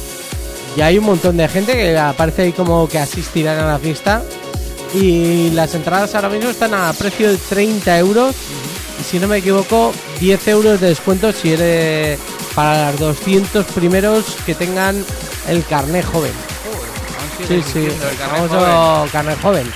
[0.77, 4.23] ya hay un montón de gente que aparece ahí como que asistirán a la fiesta
[4.95, 8.35] y las entradas ahora mismo están a precio de 30 euros
[9.05, 12.19] si no me equivoco 10 euros de descuento si eres
[12.55, 15.05] para los 200 primeros que tengan
[15.49, 16.33] el carné joven.
[17.47, 19.09] Sí, sí, El famoso joven.
[19.13, 19.67] carnet joven.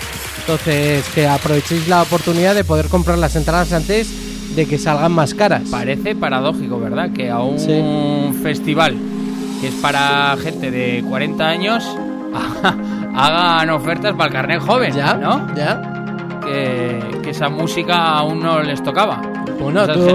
[0.40, 4.08] Entonces, que aprovechéis la oportunidad de poder comprar las entradas antes
[4.56, 5.62] de que salgan más caras.
[5.70, 7.10] Parece paradójico, ¿verdad?
[7.12, 8.38] Que a un Sí.
[8.42, 8.96] festival
[9.60, 11.84] que es para gente de 40 años
[13.14, 15.14] hagan ofertas para el carnet joven, ¿Ya?
[15.14, 15.46] ¿no?
[15.54, 15.91] ¿Ya?
[16.44, 19.20] Que, que esa música aún no les tocaba.
[19.60, 20.06] Bueno, tú,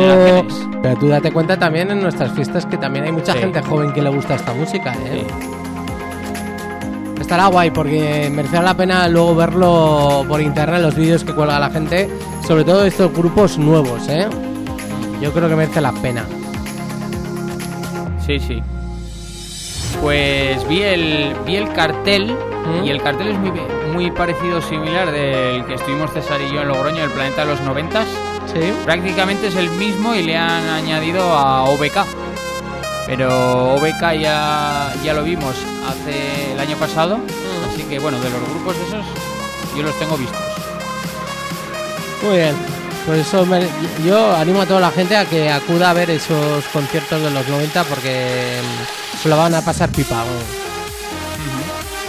[0.82, 3.40] pero tú date cuenta también en nuestras fiestas que también hay mucha Sí.
[3.40, 5.26] gente joven que le gusta esta música, ¿eh?
[5.26, 7.22] Sí.
[7.22, 11.70] Estará guay porque merecerá la pena luego verlo por internet, los vídeos que cuelga la
[11.70, 12.10] gente,
[12.46, 14.28] sobre todo estos grupos nuevos, ¿eh?
[15.22, 16.26] Yo creo que merece la pena.
[18.26, 18.62] Sí, sí.
[20.02, 22.84] Pues vi el, vi el cartel ¿Mm?
[22.86, 23.52] y el cartel es muy,
[23.94, 27.62] muy parecido, similar del que estuvimos César y yo en Logroño, el planeta de los
[27.62, 28.08] noventas.
[28.46, 28.74] Sí.
[28.86, 32.06] Prácticamente es el mismo y le han añadido a OBK.
[33.08, 35.56] Pero OBK ya, ya lo vimos
[35.88, 37.20] hace el año pasado.
[37.72, 39.06] Así que bueno, de los grupos esos
[39.76, 40.42] yo los tengo vistos.
[42.24, 42.77] Muy bien.
[43.08, 43.70] Pues eso mere-
[44.06, 47.48] yo animo a toda la gente a que acuda a ver esos conciertos de los
[47.48, 50.24] 90 porque mm, se lo van a pasar pipa.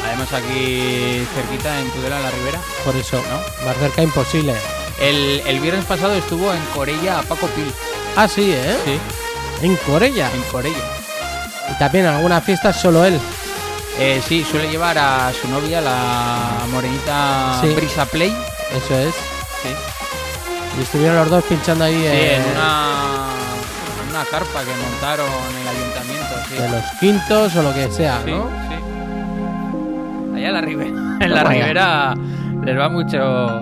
[0.05, 2.59] Además aquí cerquita en Tudela, la Ribera.
[2.85, 3.65] Por eso, ¿No?
[3.67, 4.55] Más cerca imposible.
[5.01, 7.73] El, el viernes pasado estuvo en Corella a Paco Pil.
[8.17, 8.77] Ah, sí, ¿eh?
[8.85, 8.99] Sí,
[9.65, 10.29] En Corella.
[10.35, 10.77] en Corella.
[11.71, 13.21] Y también en alguna fiesta solo él.
[14.01, 17.69] Eh, sí, suele llevar a su novia, la morenita Sí.
[17.75, 18.35] Brisa Play.
[18.73, 19.15] Eso es.
[19.63, 19.69] Sí,
[20.79, 23.31] Y estuvieron los dos pinchando ahí Sí, eh, en una,
[24.03, 26.35] en una carpa que montaron en el ayuntamiento.
[26.49, 28.49] Sí, de los quintos o lo que sea, sí, ¿no?
[28.69, 30.37] sí.
[30.37, 32.15] Allá en la ribera, en la ribera
[32.65, 33.61] les va mucho.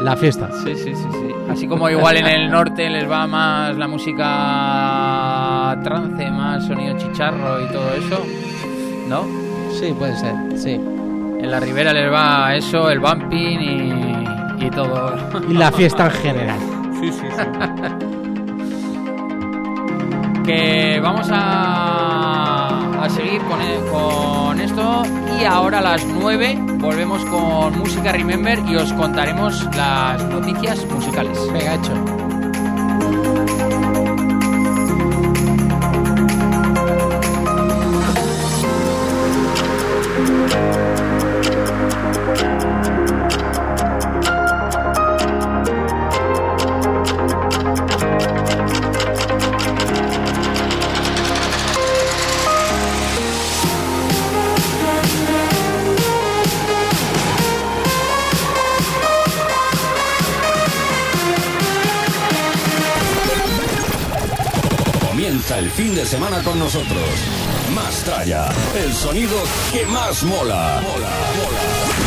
[0.00, 0.50] La fiesta.
[0.62, 1.34] Sí, sí, sí, sí.
[1.50, 7.64] Así como igual en el norte les va más la música trance, más sonido chicharro
[7.64, 8.22] y todo eso,
[9.08, 9.24] ¿no?
[9.72, 10.72] Sí, puede ser, sí.
[10.72, 14.25] En la ribera les va eso, el bumping y,
[14.58, 15.16] y todo.
[15.48, 16.58] Y la fiesta en general.
[17.00, 17.26] Sí, sí, sí.
[20.44, 25.02] que vamos a, a seguir con, e- con esto
[25.40, 31.38] y ahora a las 9 volvemos con Música Remember y os contaremos las noticias musicales.
[31.52, 31.92] Venga, hecho.
[66.16, 67.10] Semana con nosotros.
[67.74, 69.36] Más tralla, el sonido
[69.70, 70.80] que más mola.
[70.82, 72.06] Mola, mola.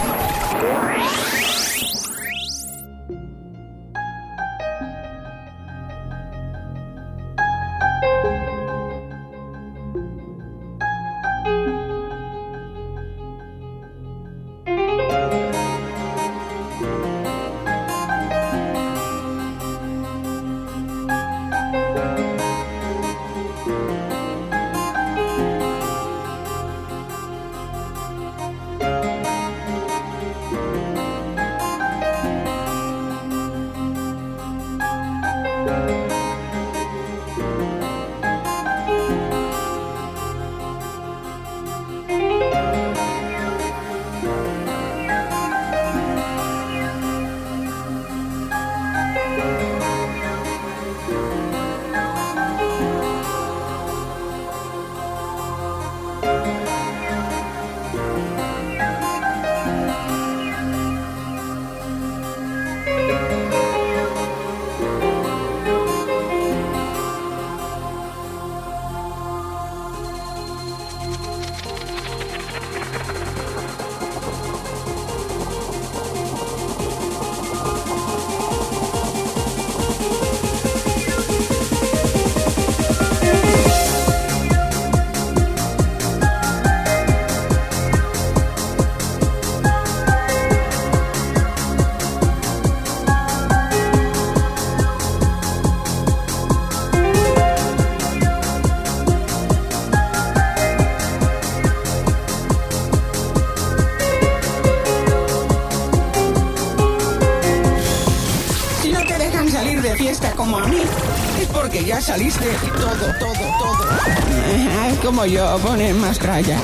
[112.11, 112.45] Saliste
[112.75, 113.89] todo, todo, todo.
[113.89, 116.57] Ah, Como yo, ponen más tralla.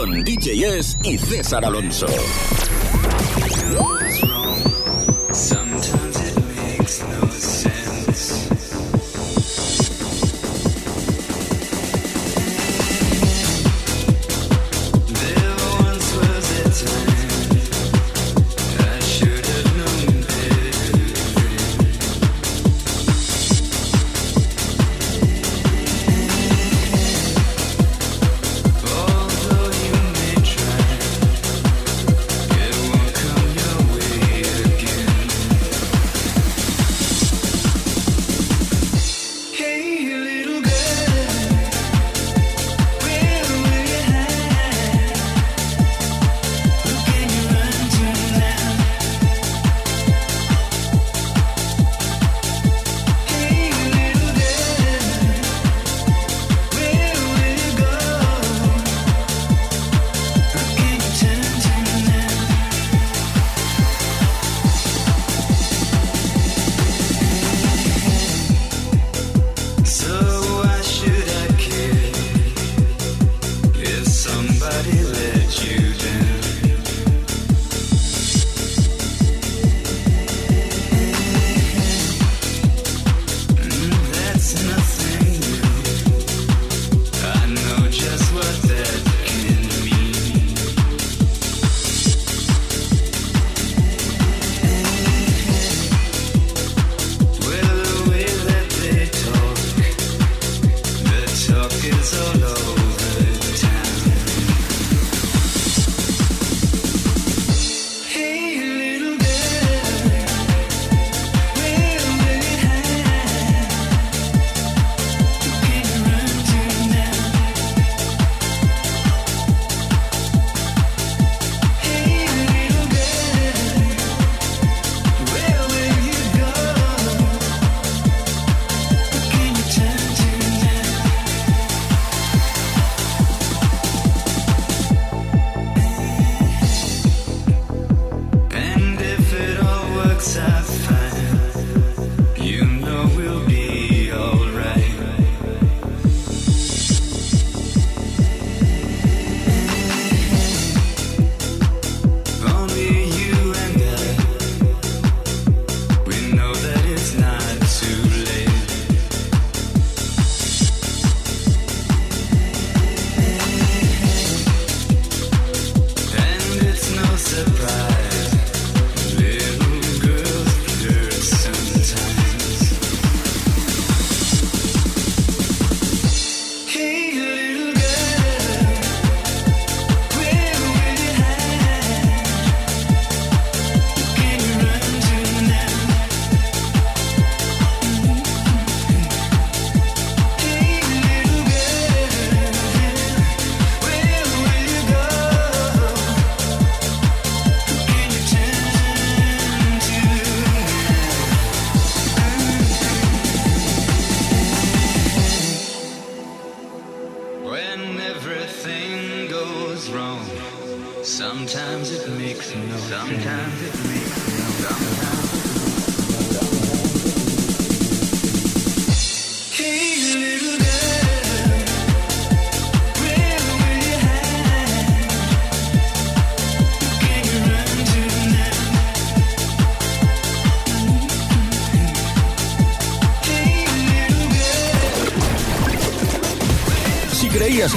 [0.00, 2.06] Con DJS y César Alonso.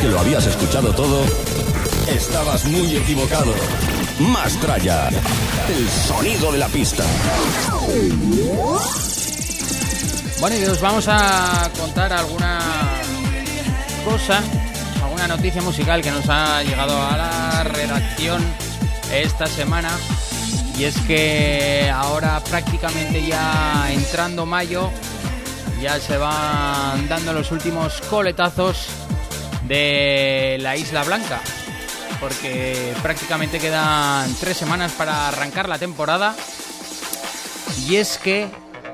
[0.03, 1.23] Que lo habías escuchado todo,
[2.09, 3.53] estabas muy equivocado.
[4.19, 5.07] Más Tralla.
[5.07, 7.05] El sonido de la pista.
[10.41, 12.59] Bueno, y os vamos a contar alguna
[14.03, 14.41] cosa,
[15.01, 18.43] alguna noticia musical que nos ha llegado a la redacción
[19.13, 19.89] esta semana.
[20.77, 24.89] Y es que ahora prácticamente ya entrando mayo,
[25.81, 28.87] ya se van dando los últimos coletazos
[29.73, 31.41] de la Isla Blanca.
[32.19, 36.35] Porque prácticamente quedan tres semanas para arrancar la temporada.
[37.87, 38.47] Y es que,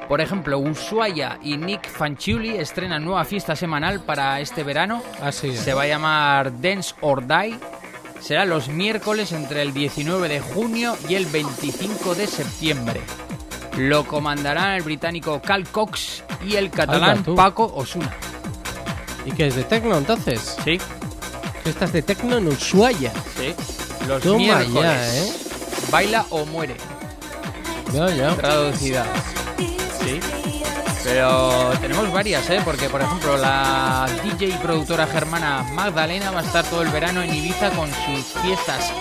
[0.07, 5.03] por ejemplo, Ushuaia y Nick Fanciulli estrenan nueva fiesta semanal para este verano.
[5.21, 5.59] Así es.
[5.59, 7.59] Se va a llamar Dance or Die.
[8.21, 13.01] Será los miércoles entre el 19 de junio y el 25 de septiembre.
[13.77, 17.23] Lo comandarán el británico Cal Cox y el catalán.
[17.35, 18.11] Paco Osuna.
[19.25, 20.55] ¿Y qué es de Tecno entonces?
[20.63, 20.79] Sí.
[21.63, 23.11] Fiestas de tecno en Ushuaia.
[23.37, 23.53] Sí.
[24.07, 24.73] Los Toma miércoles.
[24.73, 25.33] ya, ¿eh?
[25.91, 26.75] Baila o muere.
[27.93, 28.35] Ya, ya.
[28.35, 29.05] Traducida.
[29.57, 30.19] Sí.
[31.03, 32.61] Pero tenemos varias, ¿eh?
[32.63, 37.21] Porque, por ejemplo, la DJ y productora germana Magdalena va a estar todo el verano
[37.21, 38.91] en Ibiza con sus fiestas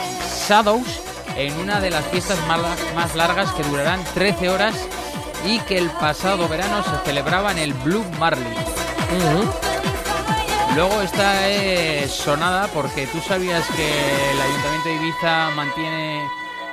[0.48, 0.86] Shadows
[1.36, 4.74] en una de las fiestas más, lar- más largas que durarán 13 horas
[5.46, 8.52] y que el pasado verano se celebraba en el Blue Marley.
[8.52, 9.50] Ujú.
[10.78, 16.22] Luego esta es sonada porque tú sabías que el Ayuntamiento de Ibiza mantiene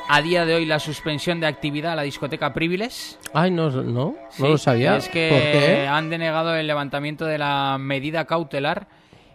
[0.08, 3.18] a día de hoy la suspensión de actividad a la discoteca Priviles.
[3.34, 4.98] Ay, no, no, no lo sabía.
[4.98, 5.88] Es que ¿Por qué?
[5.88, 8.88] han denegado el levantamiento de la medida cautelar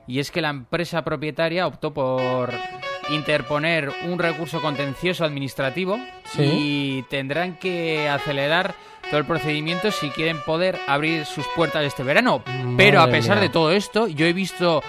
[0.06, 2.52] y es que la empresa propietaria optó por
[3.08, 6.42] interponer un recurso contencioso administrativo Sí.
[6.44, 8.76] y tendrán que acelerar
[9.10, 12.42] todo el procedimiento si quieren poder abrir sus puertas este verano.
[12.76, 13.42] Pero a pesar mía.
[13.42, 14.82] de todo esto, yo he visto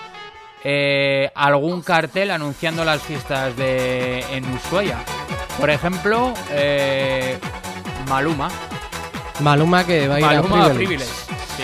[0.64, 5.00] eh, algún cartel anunciando las fiestas de en Ushuaia.
[5.60, 7.38] Por ejemplo, eh,
[8.08, 8.50] Maluma.
[9.40, 11.12] Maluma que va a ir Maluma a Privilege.
[11.58, 11.64] Sí.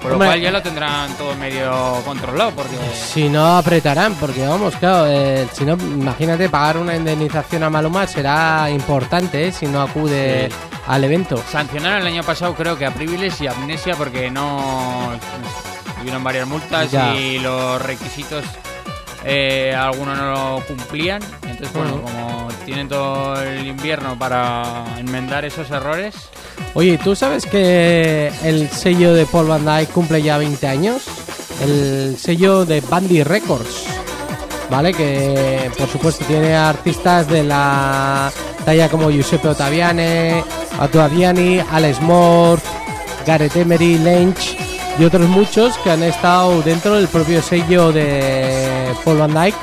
[0.00, 2.76] Por lo cual ya lo tendrán todo medio controlado, porque...
[2.94, 8.06] Si no apretarán, porque vamos, claro, eh, si no, imagínate pagar una indemnización a Maluma
[8.06, 10.77] será importante eh, si no acude Sí.
[10.88, 11.40] Al evento.
[11.50, 15.12] Sancionaron el año pasado creo que a Privilege y a Amnesia porque no...
[16.00, 17.14] Hubieron varias multas Ya.
[17.14, 18.44] y los requisitos
[19.24, 21.20] eh, algunos no lo cumplían.
[21.42, 26.14] Entonces, bueno, como tienen todo el invierno para enmendar esos errores...
[26.74, 31.02] Oye, ¿tú sabes que el sello de Paul Van Dyke cumple ya 20 años?
[31.60, 33.86] El sello de Bandy Records,
[34.70, 34.92] ¿vale?
[34.92, 38.30] Que por supuesto tiene artistas de la
[38.64, 40.42] talla como Giuseppe Ottaviani,
[40.80, 42.64] Ottaviani, Alex Morph,
[43.26, 44.56] Gareth Emery, Lynch
[44.98, 49.58] y otros muchos que han estado dentro del propio sello de Paul Van Dyke.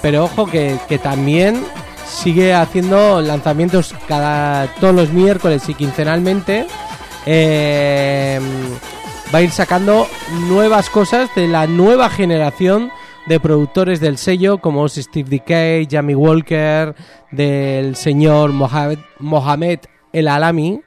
[0.00, 1.64] Pero ojo que, que también
[2.08, 6.66] sigue haciendo lanzamientos cada todos los miércoles y quincenalmente.
[7.26, 8.40] Eh,
[9.32, 10.08] va a ir sacando
[10.48, 12.90] nuevas cosas de la nueva generación
[13.28, 16.94] de productores del sello, como Steve Decay, Jamie Walker,
[17.30, 19.80] del señor Mohamed, Mohamed
[20.12, 20.80] El Alami,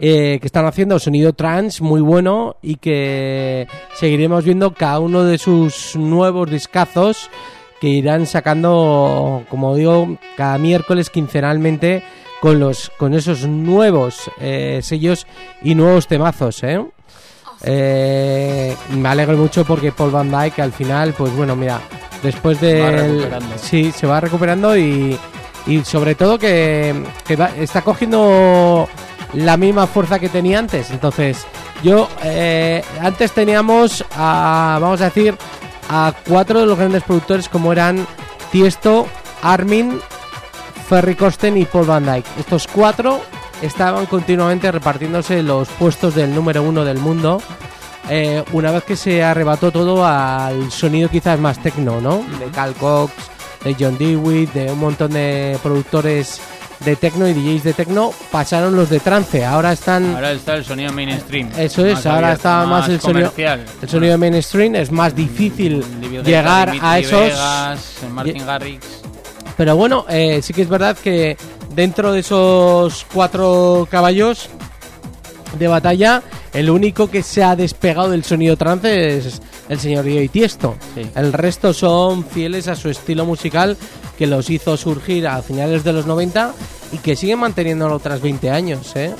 [0.00, 5.38] eh, que están haciendo sonido trance muy bueno y que seguiremos viendo cada uno de
[5.38, 7.30] sus nuevos discazos
[7.80, 12.02] que irán sacando, como digo, cada miércoles quincenalmente
[12.40, 15.26] con los con esos nuevos eh, sellos
[15.62, 16.84] y nuevos temazos, ¿eh?
[17.68, 21.80] Eh, me alegro mucho porque Paul Van Dyke al final, pues bueno, mira,
[22.22, 23.58] después de Va recuperando.
[23.58, 25.18] sí, se va recuperando y,
[25.66, 26.94] y sobre todo que,
[27.26, 28.88] que va- está cogiendo
[29.34, 30.90] la misma fuerza que tenía antes.
[30.92, 31.44] Entonces,
[31.82, 35.36] yo eh, antes teníamos a, vamos a decir,
[35.90, 38.06] a cuatro de los grandes productores como eran
[38.52, 39.08] Tiesto,
[39.42, 39.98] Armin,
[40.88, 42.28] Ferry Corsten y Paul Van Dyke.
[42.38, 43.20] Estos cuatro
[43.62, 47.40] estaban continuamente repartiéndose los puestos del número uno del mundo.
[48.08, 52.24] eh, una vez que se arrebató todo al sonido quizás más tecno, ¿no?
[52.38, 53.12] De Cal Cox,
[53.64, 56.40] de John Dewitt, de un montón de productores
[56.84, 59.44] de tecno y DJs de tecno, pasaron los de trance.
[59.44, 61.50] Ahora están Ahora está el sonido mainstream.
[61.58, 63.32] Eso es, Más ahora abierto, está más el sonido-
[63.82, 68.86] el sonido mainstream, es más difícil Livio llegar a esos Vegas, Martin Garrix.
[69.56, 71.36] Pero bueno, eh, sí que es verdad que
[71.76, 74.48] dentro de esos cuatro caballos
[75.58, 76.22] de batalla,
[76.54, 80.74] el único que se ha despegado del sonido trance es el señor Dio Tiesto.
[80.94, 81.02] Sí.
[81.14, 83.76] El resto son fieles a su estilo musical
[84.18, 86.52] que los hizo surgir a finales de los 90
[86.92, 88.96] y que siguen manteniéndolo tras 20 años.
[88.96, 89.14] ¿eh?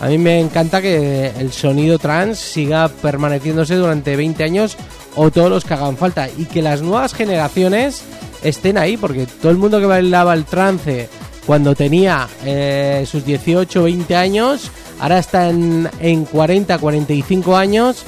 [0.00, 4.76] A mí me encanta que el sonido trance siga permaneciéndose durante 20 años
[5.16, 8.02] o todos los que hagan falta y que las nuevas generaciones
[8.42, 11.08] estén ahí porque todo el mundo que bailaba el trance
[11.50, 14.70] cuando tenía eh, sus 18 20 años
[15.00, 18.04] ahora está en, en 40 45 años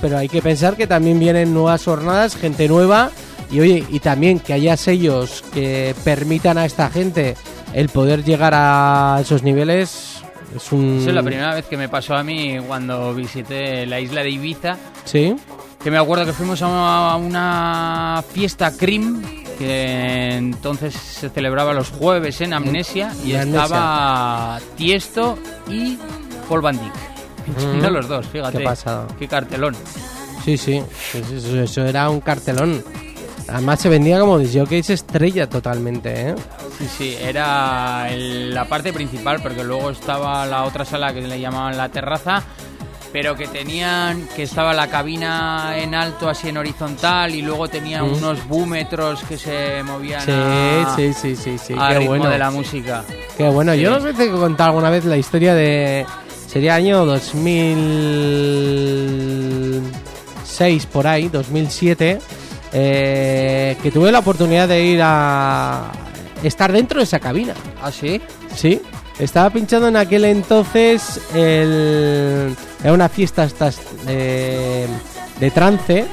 [0.00, 3.10] pero hay que pensar que también vienen nuevas jornadas gente nueva
[3.50, 7.36] y oye y también que haya sellos que permitan a esta gente
[7.74, 10.22] el poder llegar a esos niveles
[10.56, 14.00] es un Esa es la primera vez que me pasó a mí cuando visité la
[14.00, 14.78] isla de Ibiza.
[15.04, 15.36] sí
[15.84, 21.72] Que me acuerdo que fuimos a una, a una fiesta CRIM que entonces se celebraba
[21.72, 23.62] los jueves en Amnesia y Amnesia.
[23.64, 25.38] estaba Tiesto
[25.68, 25.98] y
[26.48, 27.64] Paul Van Dyck.
[27.64, 27.86] Mm.
[27.92, 28.58] los dos, fíjate.
[28.58, 29.06] Qué pasada.
[29.18, 29.74] Qué cartelón.
[30.44, 30.82] Sí, sí,
[31.14, 32.82] eso, eso era un cartelón.
[33.48, 36.34] Además se vendía como disjockeys estrella totalmente, ¿eh?
[36.78, 41.38] Sí, sí, era el- la parte principal porque luego estaba la otra sala que le
[41.40, 42.42] llamaban la terraza
[43.12, 48.02] pero que tenían, que estaba la cabina en alto, así en horizontal, y luego tenía
[48.02, 48.12] Mm.
[48.14, 51.74] unos búmetros que se movían Sí, a, sí, sí, sí, sí.
[51.78, 52.28] al Qué ritmo bueno.
[52.30, 53.04] de la música.
[53.36, 53.72] Qué bueno.
[53.74, 53.80] Sí.
[53.80, 56.04] Yo no sé si he contado alguna vez la historia de.
[56.46, 57.04] Sería año
[60.44, 62.18] 2006 por ahí, 2007.
[62.72, 65.90] eh, que tuve la oportunidad de ir a.
[66.42, 67.54] estar dentro de esa cabina.
[67.82, 68.20] ¿Ah, sí?
[68.54, 68.80] Sí,
[69.18, 72.54] estaba pinchando en aquel entonces el...
[72.82, 74.86] Era una fiesta estas, eh,
[75.40, 76.04] de trance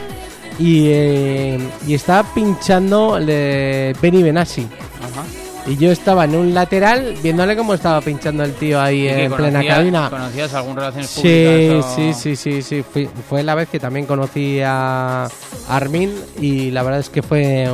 [0.59, 4.61] y, eh, y estaba pinchando de Benny Benassi.
[4.63, 5.23] Ajá.
[5.65, 9.23] Y yo estaba en un lateral viéndole cómo estaba pinchando el tío ahí ¿Y que
[9.25, 10.09] en plena cabina.
[10.09, 11.85] ¿Conocías algún relaciones Sí, públicas?
[11.85, 12.83] o- sí, sí, sí, sí.
[12.83, 15.29] Fui- fue la vez que también conocí a
[15.69, 17.67] Armin y la verdad es que fue,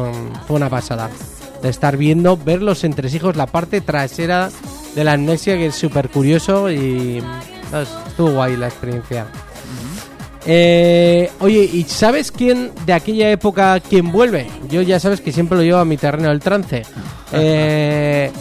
[0.48, 1.10] fue una pasada.
[1.64, 4.50] De estar viendo, ver los entresijos, la parte trasera
[5.00, 7.24] de la amnesia, que es súper curioso y
[7.72, 9.26] no, estuvo guay la experiencia.
[10.46, 14.48] Eh, oye, ¿y sabes quién de aquella época quién vuelve?
[14.70, 16.84] Yo ya sabes que siempre lo llevo a mi terreno del trance.
[17.32, 18.32] Eh,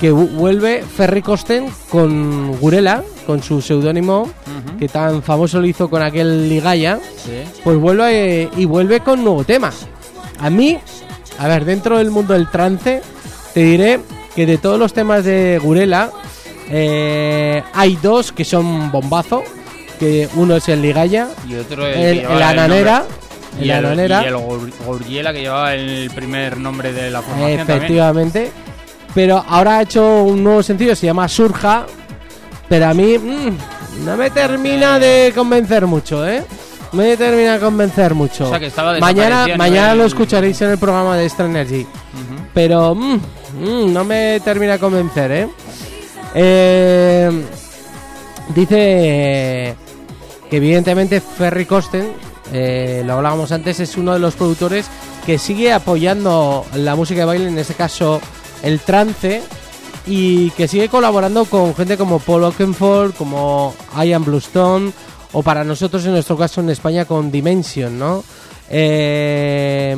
[0.00, 4.30] que vu- vuelve Ferry Costen con Gurela, con su seudónimo,
[4.78, 6.98] que tan famoso lo hizo con aquel Ligaya.
[7.22, 7.42] Sí.
[7.62, 9.70] Pues vuelve eh, y vuelve con nuevo tema.
[10.38, 10.78] A mí,
[11.38, 13.02] a ver, dentro del mundo del trance,
[13.52, 14.00] te diré
[14.34, 16.10] que de todos los temas de Gurela,
[16.70, 19.42] eh, hay dos que son bombazo.
[19.98, 23.04] Que uno es el Ligaya, Y otro el, el, el Ananera.
[23.58, 24.22] El y el, Ananera.
[24.22, 27.76] y el Gur- Gurriela que llevaba el primer nombre de la formación también.
[27.78, 28.52] Efectivamente.
[29.12, 31.86] Pero ahora ha hecho un nuevo sencillo, se llama Surja.
[32.68, 36.44] Pero a mí mm, no me termina de convencer mucho, ¿eh?
[36.92, 38.46] Me termina de convencer mucho.
[38.46, 41.86] O sea, que estaba mañana mañana el- lo escucharéis en el programa de Extra Energy.
[42.54, 43.14] Pero mm,
[43.60, 45.48] mm, no me termina de convencer, ¿eh?
[46.34, 47.30] Eh,
[48.54, 49.74] dice
[50.50, 52.10] que evidentemente Ferry Costen,
[52.52, 54.86] eh, lo hablábamos antes, es uno de los productores
[55.26, 58.20] que sigue apoyando la música de baile, en este caso
[58.62, 59.42] el trance,
[60.06, 64.92] y que sigue colaborando con gente como Paul Oakenfold, como Ian Bluestone,
[65.32, 68.24] o para nosotros en nuestro caso en España con Dimension, ¿no?
[68.70, 69.96] Eh,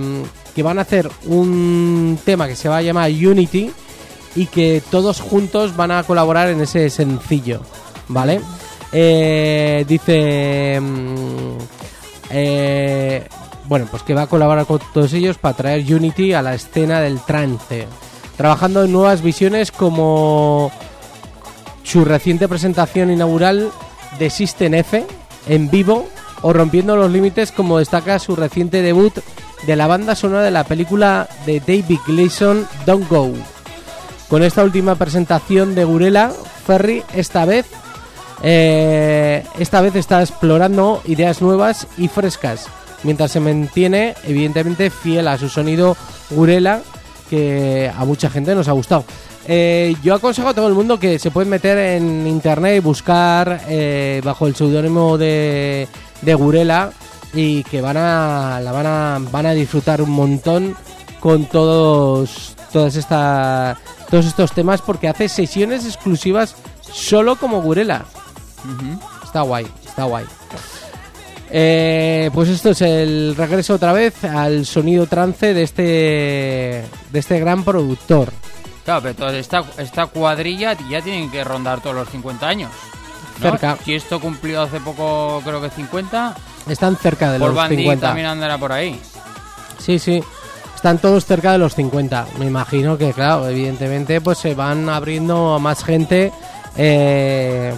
[0.55, 3.71] que van a hacer un tema que se va a llamar Unity
[4.37, 7.61] y que todos juntos van a colaborar en ese sencillo,
[8.09, 8.41] ¿vale?
[8.93, 10.81] Eh, dice...
[10.81, 11.59] mm,
[12.31, 13.29] eh,
[13.67, 17.01] bueno, pues que va a colaborar con todos ellos para traer Unity a la escena
[17.01, 17.87] del trance,
[18.37, 20.73] trabajando en nuevas visiones como
[21.85, 23.71] su reciente presentación inaugural
[24.19, 25.07] de System F
[25.47, 26.09] en vivo
[26.43, 29.15] o rompiendo los límites como destaca su reciente debut
[29.67, 33.33] de la banda sonora de la película de David Gleason Don't Go.
[34.29, 36.33] Con esta última presentación de Gurela,
[36.67, 37.67] Ferry esta vez
[38.43, 42.67] eh, esta vez está explorando ideas nuevas y frescas,
[43.03, 45.97] mientras se mantiene evidentemente fiel a su sonido
[46.31, 46.81] Gurela,
[47.29, 49.05] que a mucha gente nos ha gustado.
[49.53, 53.63] Eh, yo aconsejo a todo el mundo que se pueden meter en internet y buscar
[53.67, 55.89] eh, bajo el seudónimo de,
[56.23, 56.93] de Gurela
[57.35, 60.77] y que van a la van a van a disfrutar un montón
[61.19, 63.77] con todos todas esta,
[64.09, 68.05] todos estos temas porque hace sesiones exclusivas solo como Gurela.
[69.25, 70.27] Está guay, está guay.
[71.51, 77.41] Eh, pues esto es el regreso otra vez al sonido trance de este de este
[77.41, 78.33] gran productor.
[78.85, 82.71] Claro, pero toda esta, esta cuadrilla ya tienen que rondar todos los 50 años.
[83.41, 83.51] ¿no?
[83.51, 83.77] Cerca.
[83.85, 86.35] Si esto cumplió hace poco, creo que 50,
[86.69, 88.07] Están cerca de Paul los Van Dyke 50.
[88.07, 89.01] también andará por ahí.
[89.79, 90.23] Sí, sí.
[90.75, 92.27] Están todos cerca de los 50.
[92.39, 96.33] Me imagino que, claro, evidentemente, pues se van abriendo a más gente.
[96.77, 97.75] eh,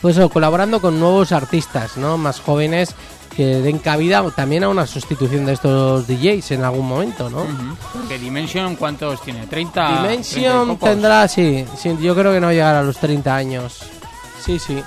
[0.00, 2.16] pues colaborando con nuevos artistas, ¿no?
[2.16, 2.94] Más jóvenes
[3.34, 7.46] que den cabida también a una sustitución de estos DJs en algún momento, ¿no?
[7.92, 9.46] Porque Dimension, ¿cuántos tiene?
[9.46, 9.48] ¿30?
[9.48, 13.80] 30 y Dimension tendrá, sí, sí, yo creo que no llegará a los 30 años.
[14.44, 14.82] Sí, sí.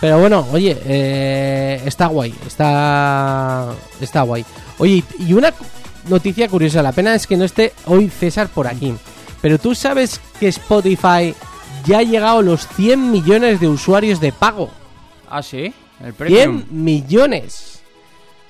[0.00, 4.44] Pero bueno, oye, eh, está guay, está, está guay.
[4.78, 5.52] Oye, y una
[6.08, 8.94] noticia curiosa, la pena es que no esté hoy César por aquí.
[9.40, 11.34] Pero tú sabes que Spotify
[11.86, 14.70] ya ha llegado a los 100 millones de usuarios de pago.
[15.28, 16.64] Ah, sí, el premium.
[16.64, 17.73] 100 millones.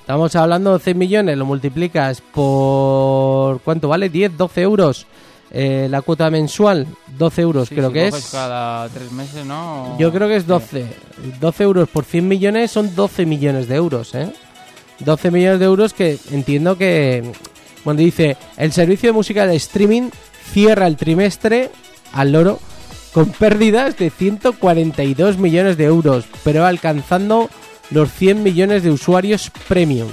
[0.05, 3.59] Estamos hablando de 100 millones, lo multiplicas por...
[3.63, 4.11] ¿Cuánto vale?
[4.11, 5.07] 10, 12 euros.
[5.51, 6.87] Eh, la cuota mensual,
[7.17, 8.29] 12 euros Sí, creo si que es.
[8.31, 9.97] cada tres meses, ¿no?
[9.99, 10.85] Yo creo que es 12.
[11.41, 14.31] 12 euros por 100 millones son 12 millones de euros, ¿eh?
[14.99, 17.23] 12 millones de euros que entiendo que...
[17.83, 20.11] Cuando dice, el servicio de música de streaming
[20.53, 21.71] cierra el trimestre
[22.13, 22.59] al loro
[23.15, 27.49] con pérdidas de 142 millones de euros, pero alcanzando
[27.91, 30.09] los 100 millones de usuarios premium.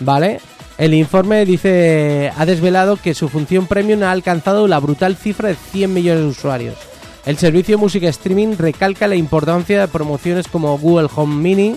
[0.00, 0.40] ¿Vale?
[0.78, 5.54] El informe dice ha desvelado que su función premium ha alcanzado la brutal cifra de
[5.54, 6.76] 100 millones de usuarios.
[7.24, 11.76] El servicio de música streaming recalca la importancia de promociones como Google Home Mini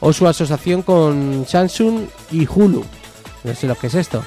[0.00, 2.84] o su asociación con Samsung y Hulu.
[3.44, 4.24] No sé lo que es esto.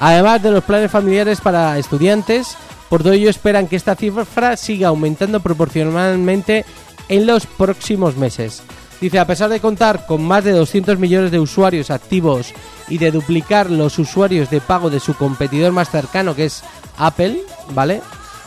[0.00, 2.56] Además de los planes familiares para estudiantes,
[2.88, 6.64] por todo ello esperan que esta cifra siga aumentando proporcionalmente
[7.08, 8.62] en los próximos meses.
[9.00, 12.52] Dice, a pesar de contar con más de 200 millones de usuarios activos
[12.88, 16.64] y de duplicar los usuarios de pago de su competidor más cercano, que es
[16.96, 17.40] Apple,
[17.74, 18.02] ¿vale?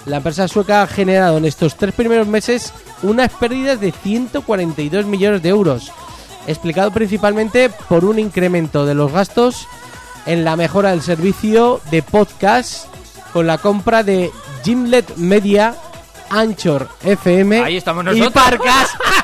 [0.06, 2.74] La empresa sueca ha generado en estos tres primeros meses
[3.04, 5.92] unas pérdidas de 142 millones de euros,
[6.48, 9.68] explicado principalmente por un incremento de los gastos
[10.26, 12.88] en la mejora del servicio de podcast
[13.32, 14.32] con la compra de
[14.64, 15.76] Gimlet Media,
[16.30, 18.34] Anchor FM Ahí estamos y nosotros.
[18.34, 18.90] Parcas.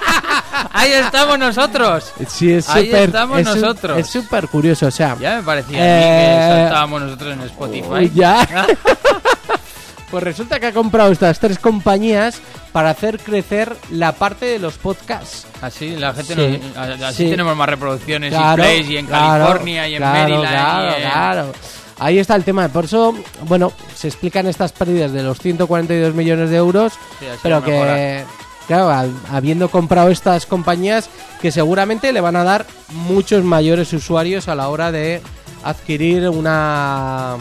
[0.73, 2.13] Ahí estamos nosotros.
[2.27, 3.97] Sí, es Ahí estamos es nosotros.
[3.99, 8.11] Es súper curioso, o sea, Ya me parecía Eh, que saltábamos nosotros en Spotify.
[8.13, 8.47] Ya.
[10.11, 12.39] pues resulta que ha comprado estas tres compañías
[12.71, 15.45] para hacer crecer la parte de los podcasts.
[15.61, 17.29] Así la gente Sí, nos- así sí.
[17.29, 20.89] tenemos más reproducciones Claro, y plays y en claro, California y en claro, Maryland claro,
[20.91, 21.53] y en- claro.
[21.99, 22.67] Ahí está el tema.
[22.69, 27.59] Por eso, bueno, se explican estas pérdidas de los 142 millones de euros, Sí, pero
[27.59, 28.25] mejorar.
[28.67, 31.09] Claro, habiendo comprado estas compañías,
[31.41, 35.21] que seguramente le van a dar muchos mayores usuarios a la hora de
[35.63, 37.37] adquirir una,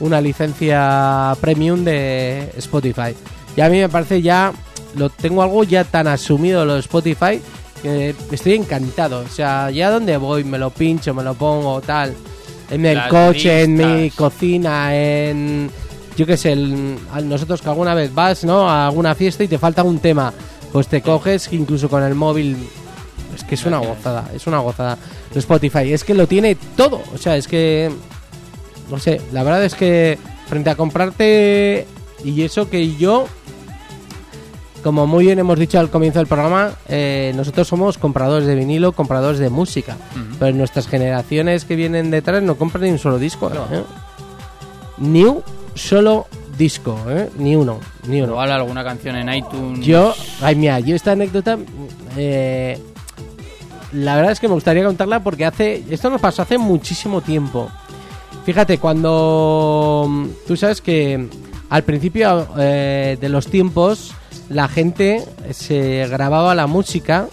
[0.00, 3.14] una licencia premium de Spotify.
[3.56, 4.52] Y a mí me parece ya,
[4.94, 7.40] lo tengo algo ya tan asumido lo de Spotify
[7.82, 9.20] que estoy encantado.
[9.20, 12.14] O sea, ya donde voy, me lo pincho, me lo pongo, tal.
[12.70, 15.70] En el Las coche, en mi cocina, en.
[16.16, 18.68] Yo qué sé, el- a nosotros que alguna vez vas, ¿no?
[18.68, 20.32] A alguna fiesta y te falta un tema.
[20.72, 22.56] Pues te coges, incluso con el móvil.
[23.34, 24.98] Es que es una gozada, es una gozada.
[25.34, 27.02] Spotify, es que lo tiene todo.
[27.14, 27.90] O sea, es que.
[28.90, 30.18] No sé, la verdad es que
[30.48, 31.86] frente a comprarte.
[32.24, 33.28] Y eso que yo
[34.82, 38.92] como muy bien hemos dicho al comienzo del programa, eh, nosotros somos compradores de vinilo,
[38.92, 39.96] compradores de música.
[40.38, 43.50] Pero nuestras generaciones que vienen detrás no compran ni un solo disco.
[43.52, 43.82] ¿eh?
[44.98, 45.42] Un
[45.74, 46.26] solo
[46.58, 47.30] disco, ¿eh?
[47.38, 48.32] Ni uno, ni uno.
[48.32, 49.86] Igual alguna canción en iTunes.
[49.86, 51.58] Yo, ay, mira, yo esta anécdota,
[52.16, 52.78] eh,
[53.92, 57.70] la verdad es que me gustaría contarla porque hace, esto nos pasó hace muchísimo tiempo.
[58.44, 61.28] Fíjate, cuando tú sabes que
[61.70, 64.12] al principio eh, de los tiempos
[64.48, 67.28] la gente se grababa la música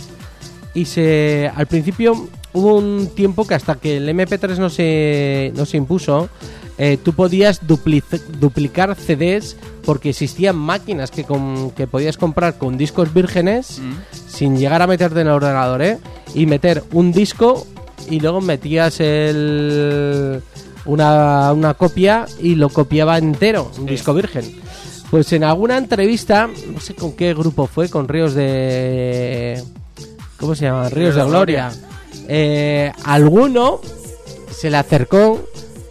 [0.73, 5.65] y se al principio hubo un tiempo que hasta que el MP3 no se, no
[5.65, 6.29] se impuso,
[6.77, 12.77] eh, tú podías duplic- duplicar CDs porque existían máquinas que, con- que podías comprar con
[12.77, 13.79] discos vírgenes
[14.27, 15.97] sin llegar a meterte en el ordenador, ¿eh?
[16.33, 17.65] Y meter un disco
[18.09, 20.41] y luego metías el,
[20.85, 24.59] una, una copia y lo copiaba entero, un disco virgen.
[25.11, 29.63] Pues en alguna entrevista, no sé con qué grupo fue, con Ríos de...
[30.37, 30.89] ¿Cómo se llama?
[30.89, 31.71] Ríos de Gloria.
[32.27, 33.79] Eh, alguno
[34.51, 35.41] se le acercó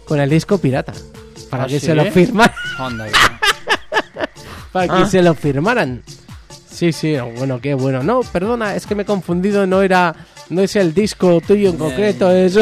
[0.05, 0.93] con el disco pirata
[1.49, 1.87] para ¿Ah, que sí?
[1.87, 3.39] se lo firmara Anda, ya.
[4.71, 6.03] para que se lo firmaran.
[6.69, 8.03] Sí, sí, bueno, qué bueno.
[8.03, 10.13] No, perdona, es que me he confundido, no era
[10.49, 12.61] no es el disco tuyo en concreto, eso.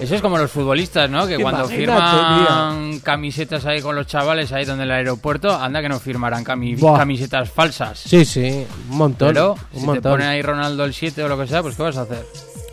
[0.00, 1.26] Eso es como los futbolistas, ¿no?
[1.26, 5.98] Que cuando firman camisetas ahí con los chavales ahí donde el aeropuerto, anda que no
[5.98, 6.98] firmarán cami- Buah.
[6.98, 7.98] camisetas falsas.
[7.98, 10.12] Sí, sí, un montón, Pero un si te montón.
[10.12, 12.24] pone ahí Ronaldo el 7 o lo que sea, pues ¿qué vas a hacer?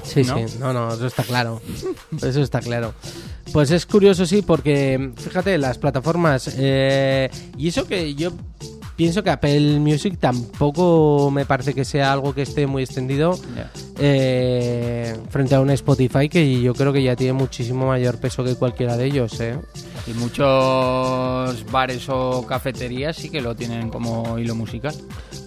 [0.06, 0.48] Sí, ¿no?
[0.48, 1.62] sí, no, no, eso está claro.
[2.22, 2.94] Eso está claro.
[3.52, 6.54] Pues es curioso, sí, porque fíjate, las plataformas.
[6.58, 8.32] eh, y eso que yo
[8.96, 13.38] pienso que Apple Music tampoco me parece que sea algo que esté muy extendido
[14.00, 18.56] eh, frente a un Spotify que yo creo que ya tiene muchísimo mayor peso que
[18.56, 19.58] cualquiera de ellos, ¿eh?
[20.08, 24.94] Y muchos bares o cafeterías sí que lo tienen como hilo musical.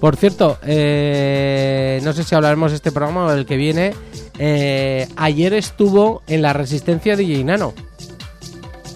[0.00, 3.94] Por cierto, eh, no sé si hablaremos de este programa o del que viene.
[4.38, 7.74] eh, ayer estuvo en la Resistencia de Nano.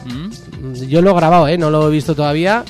[0.04, 0.74] ¿Mm?
[0.88, 1.58] Yo lo he grabado, ¿eh?
[1.58, 2.64] no lo he visto todavía,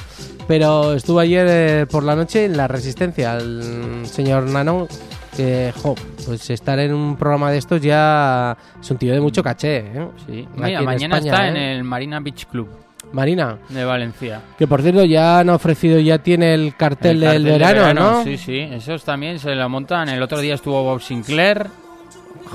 [0.53, 4.87] pero estuvo ayer eh, por la noche en la Resistencia, el señor Nano,
[5.35, 5.95] que, jo,
[6.27, 10.09] pues estar en un programa de estos ya es un tío de mucho caché, ¿eh?
[10.27, 10.47] Sí.
[10.55, 11.49] Mira, mañana España, está ¿eh?
[11.49, 12.69] en el Marina Beach Club
[13.13, 14.43] Marina, de Valencia.
[14.59, 18.23] que por cierto ya han ofrecido, ya tiene el cartel, El del de verano, ¿no?
[18.23, 20.11] Sí, sí, esos también se la montan.
[20.11, 21.69] El otro día estuvo Bob Sinclair.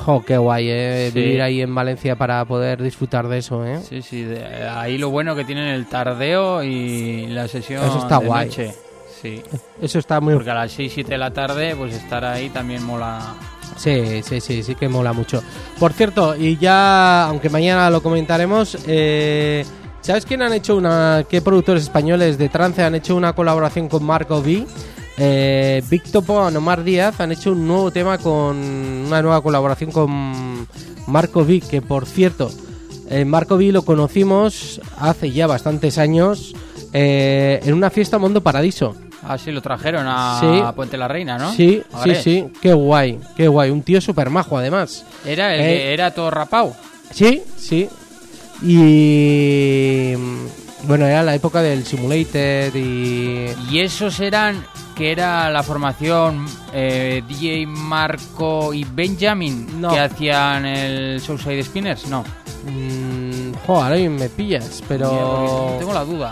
[0.05, 1.09] Jo, qué guay, ¿eh?
[1.13, 1.19] Sí.
[1.19, 3.79] Vivir ahí en Valencia para poder disfrutar de eso, ¿eh?
[3.87, 8.19] Sí, sí, de- ahí lo bueno que tienen el tardeo y la sesión Eso está
[8.19, 8.47] de guay.
[8.47, 8.73] noche.
[9.21, 9.41] Sí.
[9.81, 12.83] Eso está muy Porque a las 6, 7 de la tarde, pues estar ahí también
[12.83, 13.19] mola.
[13.75, 15.43] Sí, sí, sí, sí que mola mucho.
[15.79, 19.65] Por cierto, y ya, aunque mañana lo comentaremos, eh,
[20.01, 24.03] ¿sabes quién han hecho una, qué productores españoles de trance han hecho una colaboración con
[24.03, 24.65] Marco V?
[25.17, 29.91] Eh, Big Topo y Omar Díaz han hecho un nuevo tema con una nueva colaboración
[29.91, 30.67] con
[31.07, 32.51] Marco V, que por cierto,
[33.09, 36.53] eh, Marco V lo conocimos hace ya bastantes años
[36.93, 38.95] eh, en una fiesta Mondo Paradiso.
[39.23, 40.61] Ah, sí, lo trajeron a, Sí.
[40.63, 41.51] a Puente la Reina, ¿no?
[41.51, 43.71] Sí, sí, sí, qué guay, qué guay.
[43.71, 45.03] Un tío súper majo además.
[45.25, 46.75] Era el Eh, era todo rapado.
[47.11, 47.89] Sí, sí.
[48.61, 50.13] Y
[50.87, 54.65] bueno, era la época del Simulated y Y esos eran,
[54.95, 59.89] que era la formación eh, DJ Marco y Benjamin, No.
[59.91, 62.23] que hacían el Southside Spinners, no.
[62.65, 65.11] mm, joder, ahora me pillas, pero
[65.67, 66.31] Mira, Tengo la duda.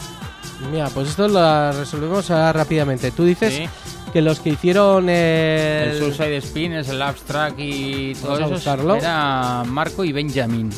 [0.71, 3.11] mira, pues esto lo resolvemos ahora rápidamente.
[3.11, 3.69] Tú dices Sí.
[4.13, 10.03] que los que hicieron El el, Suicide Spinners, el Abstract y todo eso era Marco
[10.05, 10.69] y Benjamin.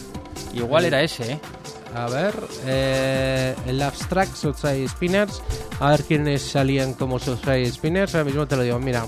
[0.53, 1.39] Igual era ese, ¿eh?
[1.95, 2.33] A ver,
[2.65, 5.41] eh, el Abstract Soulside Spinners,
[5.79, 9.05] a ver quiénes salían como Soulside Spinners, ahora mismo te lo digo, mira.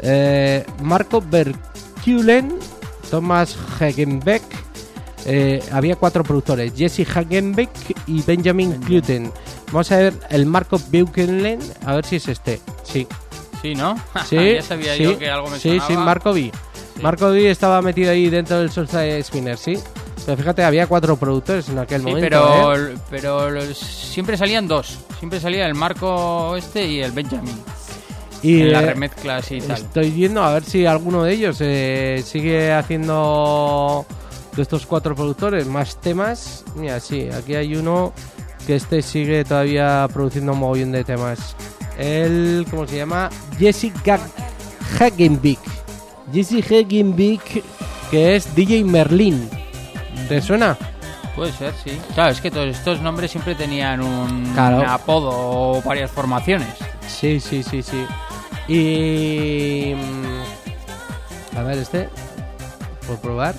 [0.00, 2.54] Eh, Marco Berkulen,
[3.10, 4.42] Thomas Hagenbeck,
[5.26, 7.70] eh, había cuatro productores, Jesse Hagenbeck
[8.06, 9.32] y Benjamin Cluten.
[9.70, 12.60] Vamos a ver el Marco Berkulen, a ver si es este.
[12.82, 13.06] Sí,
[13.62, 13.94] Sí, ¿no?
[14.28, 15.86] sí, ya sabía sí, yo que algo me sí, sonaba.
[15.86, 16.52] sí, Marco V.
[17.00, 19.78] Marco V estaba metido ahí dentro del Soulside Spinner, sí.
[20.24, 22.26] Pero fíjate, había cuatro productores en aquel Sí, momento.
[22.28, 22.94] pero, ¿eh?
[23.10, 24.98] pero los- siempre salían dos.
[25.18, 27.56] Siempre salía el Marco este y el Benjamin.
[28.42, 29.76] Y en las eh, remezclas y tal.
[29.76, 34.04] Estoy viendo a ver si alguno de ellos eh, sigue haciendo
[34.56, 36.64] de estos cuatro productores más temas.
[36.76, 38.12] Mira, sí, aquí hay uno
[38.66, 41.56] que este sigue todavía produciendo un mogollón de temas.
[41.98, 43.28] El, ¿cómo se llama?
[43.58, 43.92] Jesse
[44.98, 45.58] Hagenbeck.
[46.32, 47.62] Jesse Hagenbeck,
[48.10, 49.48] que es DJ Merlin.
[50.32, 50.76] ¿Te suena?
[51.36, 51.98] Puede ser, sí.
[52.14, 54.78] Claro, es que todos estos nombres siempre tenían un, Claro.
[54.78, 56.68] un apodo o varias formaciones.
[57.06, 58.06] Sí, sí, sí, sí.
[58.68, 59.94] Y.
[59.94, 62.08] mm, A ver, este.
[63.06, 63.54] Por probar.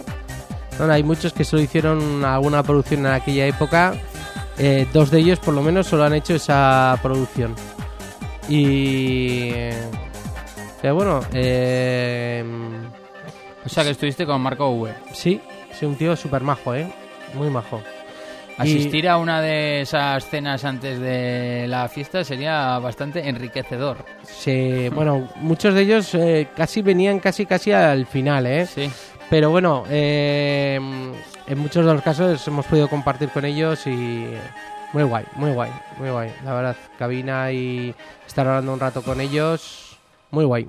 [0.78, 3.94] Bueno, hay muchos que solo hicieron alguna producción en aquella época.
[4.58, 7.54] Eh, dos de ellos, por lo menos, solo han hecho esa producción.
[8.50, 9.52] Y.
[10.82, 12.44] Pero bueno, eh,
[13.66, 14.94] O sea que estuviste con Marco V.
[15.14, 15.40] sí,
[15.74, 16.88] sí, un tío súper majo, ¿eh?
[17.36, 17.82] Muy majo.
[18.58, 24.06] Asistir a una de esas cenas antes de la fiesta sería bastante enriquecedor.
[24.24, 28.68] Sí, bueno, muchos de ellos eh, casi venían casi casi al final, ¿eh?
[28.68, 28.92] Sí.
[29.30, 30.76] Pero bueno, eh,
[31.48, 34.28] en muchos de los casos hemos podido compartir con ellos y
[34.94, 36.32] muy guay, muy guay, muy guay.
[36.46, 37.96] La verdad, cabina y
[38.28, 39.98] estar hablando un rato con ellos,
[40.30, 40.68] muy guay.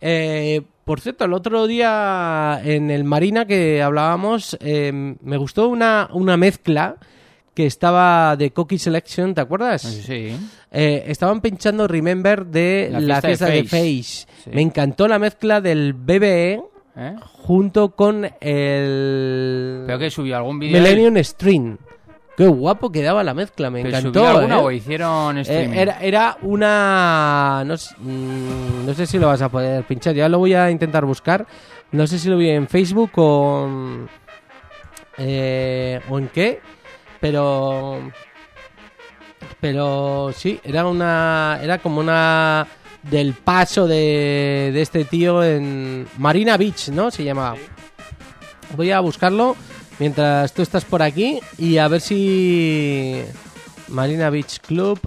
[0.00, 6.08] Eh, por cierto, el otro día en el Marina que hablábamos, eh, me gustó una,
[6.12, 6.96] una mezcla
[7.54, 9.82] que estaba de Cocky Selection, ¿te acuerdas?
[9.82, 10.34] Sí.
[10.70, 13.76] Eh, estaban pinchando Remember de La la, fiesta de de Face.
[13.76, 14.26] Face.
[14.44, 14.50] Sí.
[14.54, 16.62] Me encantó la mezcla del BBE
[16.96, 17.16] ¿Eh?
[17.20, 20.80] junto con el Pero que subió algún vídeo.
[20.80, 21.78] Millennium Stream.
[22.36, 24.20] Qué guapo quedaba la mezcla, me ¿Pero encantó.
[24.20, 24.62] subió alguna ¿eh?
[24.62, 25.76] o hicieron Eh, streaming?
[25.76, 27.62] era, era una.
[27.66, 30.70] No, sé- mm, no sé si lo vas a poder pinchar, ya lo voy a
[30.70, 31.46] intentar buscar.
[31.92, 33.68] No sé si lo vi en Facebook o.
[35.18, 36.60] eh, o en qué,
[37.20, 38.00] pero.
[39.60, 41.58] Pero sí, era una.
[41.62, 42.66] Era como una.
[43.02, 47.10] Del paso de, de este tío en Marina Beach, ¿no?
[47.10, 47.56] Se llamaba.
[48.76, 49.56] Voy a buscarlo
[50.02, 53.22] mientras tú estás por aquí y a ver si.
[53.86, 54.98] Marina Beach Club.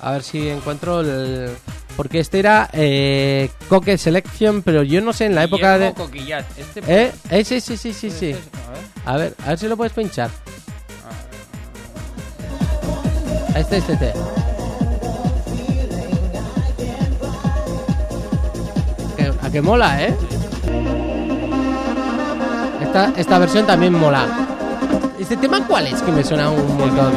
[0.00, 1.50] A ver si encuentro el.
[1.96, 5.92] Porque este era eh, Coque Selection, pero yo no sé en la época de.
[5.92, 6.44] Coquillat.
[6.58, 7.12] Este ¿Eh?
[7.30, 8.34] Eh, sí, sí, sí, sí, sí.
[9.06, 9.34] a ver.
[9.44, 10.30] A ver, a si lo puedes pinchar.
[13.54, 14.12] Este, este, este.
[19.16, 21.19] Que- a que mola, ¿eh?
[22.80, 24.26] Esta, esta versión también mola.
[25.18, 26.00] ¿Este tema cuál es?
[26.02, 27.12] Que me suena un montón.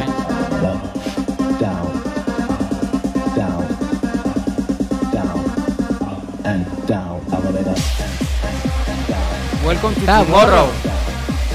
[9.64, 10.66] Welcome to Tomorrow.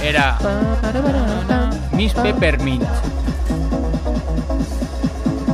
[0.04, 0.38] Era
[1.94, 2.84] Miss Peppermint.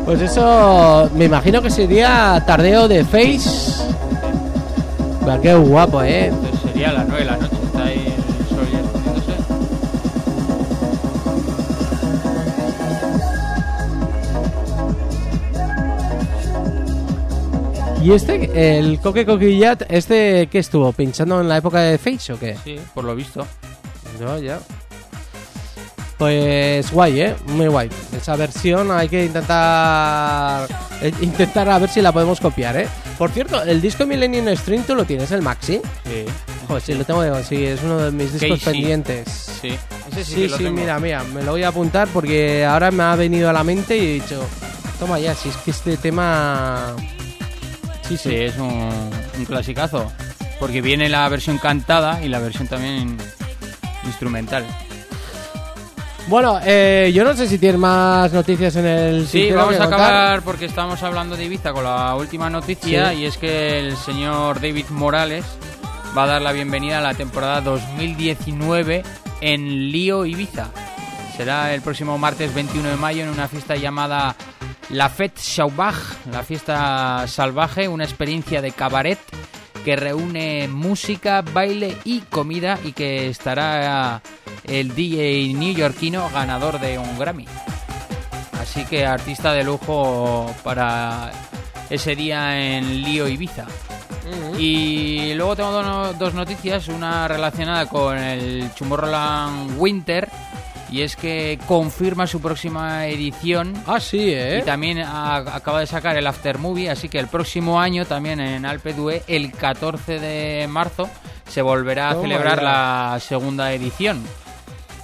[0.06, 3.84] Pues eso, me imagino que sería tardeo de Face.
[5.42, 6.28] Qué guapo, ¿eh?
[6.28, 7.65] Entonces sería a las 9 de la noche.
[18.06, 20.94] ¿Y este, el Coque Coquillat, este qué estuvo?
[20.94, 22.56] ¿Pinchando en la época de Face o qué?
[22.64, 23.48] Sí, por lo visto.
[24.20, 24.60] No, ya.
[26.20, 27.36] Pues guay, ¿eh?
[27.48, 27.90] Muy guay.
[28.16, 30.68] Esa versión hay que intentar
[31.02, 32.88] eh, intentar a ver si la podemos copiar, ¿eh?
[33.18, 35.82] Por cierto, el disco Millennium String tú lo tienes, el Maxi.
[36.06, 36.26] Sí.
[36.68, 38.74] Joder, sí, lo tengo que conseguir, es uno de mis discos Casey.
[38.82, 39.28] pendientes.
[39.62, 39.70] Sí.
[40.12, 40.80] Ese sí, Sí, que lo sí, tengo.
[40.80, 43.98] mira, mira, me lo voy a apuntar porque ahora me ha venido a la mente
[43.98, 44.42] y he dicho,
[45.00, 46.96] toma ya, si es que este tema...
[48.08, 48.36] Sí, Sí, sí.
[48.36, 48.90] es un,
[49.38, 50.12] un clasicazo.
[50.60, 53.18] Porque viene la versión cantada y la versión también
[54.06, 54.66] instrumental.
[56.28, 60.42] Bueno, eh, yo no sé si tienes más noticias en el Sí, vamos a acabar
[60.42, 63.18] porque estamos hablando de Ibiza con la última noticia Sí.
[63.18, 65.46] y es que el señor David Morales
[66.18, 69.04] va a dar la bienvenida a la temporada 2019
[69.42, 70.70] en Lío Ibiza.
[71.38, 74.36] Será el próximo martes 21 de mayo en una fiesta llamada
[74.92, 79.20] La Fête Sauvage, la fiesta salvaje, una experiencia de cabaret
[79.84, 84.22] que reúne música, baile y comida y que estará
[84.64, 87.46] el DJ neoyorquino ganador de un Grammy.
[88.60, 91.32] Así que artista de lujo para
[91.90, 93.66] ese día en Lío Ibiza.
[94.58, 100.28] Y luego tengo do- dos noticias, una relacionada con el Tomorrowland Winter
[100.92, 104.60] y es que confirma su próxima edición Ah, sí, ¿eh?
[104.62, 108.40] y también a- acaba de sacar el After Movie, así que el próximo año también
[108.40, 111.10] en Alpe d'Huez, el 14 de marzo,
[111.48, 114.24] se volverá a celebrar la segunda edición.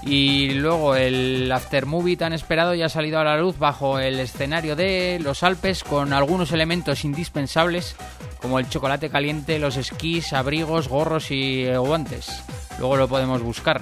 [0.04, 4.20] Y luego el After Movie tan esperado ya ha salido a la luz bajo el
[4.20, 7.96] escenario de los Alpes con algunos elementos indispensables
[8.42, 12.44] como el chocolate caliente, los esquís, abrigos, gorros y eh, guantes.
[12.80, 13.82] Luego lo podemos buscar.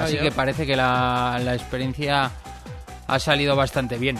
[0.00, 2.30] Así que parece que la, la experiencia
[3.06, 4.18] ha salido bastante bien.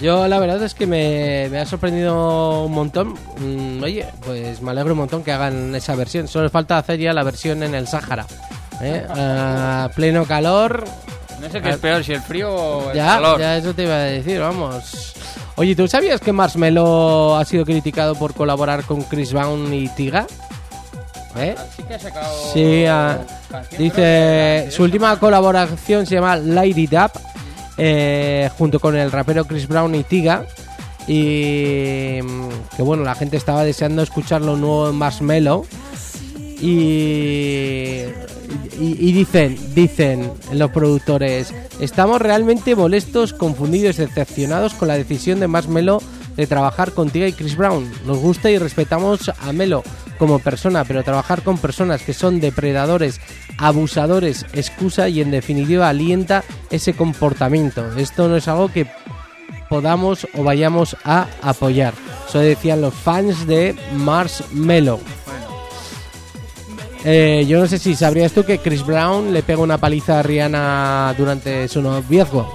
[0.00, 3.14] Yo la verdad es que me, me ha sorprendido un montón.
[3.38, 6.26] Mm, oye, pues me alegro un montón que hagan esa versión.
[6.28, 8.26] Solo falta hacer ya la versión en el Sáhara.
[8.80, 9.06] ¿eh?
[9.08, 10.84] A pleno calor.
[11.40, 13.38] No sé qué es peor, si el frío o el Ya, calor.
[13.40, 15.14] ya eso te iba a decir, vamos.
[15.56, 20.26] Oye, ¿tú sabías que Marshmello ha sido criticado por colaborar con Chris Brown y Tiga?
[21.36, 21.54] ¿Eh?
[21.76, 23.18] Sí que ha sacado Sí, ah,
[23.78, 27.12] dice su última colaboración se llama Light It Up
[27.78, 30.44] eh, junto con el rapero Chris Brown y Tiga.
[31.08, 35.64] Y mm, que bueno la gente estaba deseando escuchar lo nuevo en Marshmello.
[36.60, 38.02] Y,
[38.78, 45.40] y, y dicen dicen los productores estamos realmente molestos confundidos y decepcionados con la decisión
[45.40, 45.98] de Marshmello
[46.36, 47.90] de trabajar con Tiga y Chris Brown.
[48.06, 49.82] Nos gusta y respetamos a Melo
[50.18, 53.20] como persona pero trabajar con personas que son depredadores
[53.58, 58.86] abusadores excusa y en definitiva alienta ese comportamiento esto no es algo que
[59.72, 61.94] podamos o vayamos a apoyar.
[62.28, 65.00] Eso decían los fans de Marshmello.
[67.06, 70.22] Eh, yo no sé si sabrías tú que Chris Brown le pega una paliza a
[70.22, 72.52] Rihanna durante su noviazgo.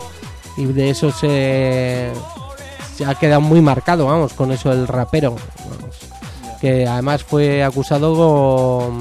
[0.57, 2.11] Y de eso se,
[2.95, 5.37] se ha quedado muy marcado, vamos, con eso el rapero.
[6.59, 8.91] Que además fue acusado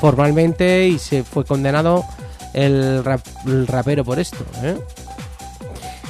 [0.00, 2.04] formalmente y se fue condenado
[2.54, 3.04] el
[3.66, 4.44] rapero por esto.
[4.62, 4.76] ¿eh?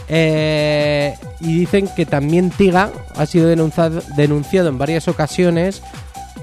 [0.08, 5.82] Eh, y dicen que también Tiga ha sido denunciado, denunciado en varias ocasiones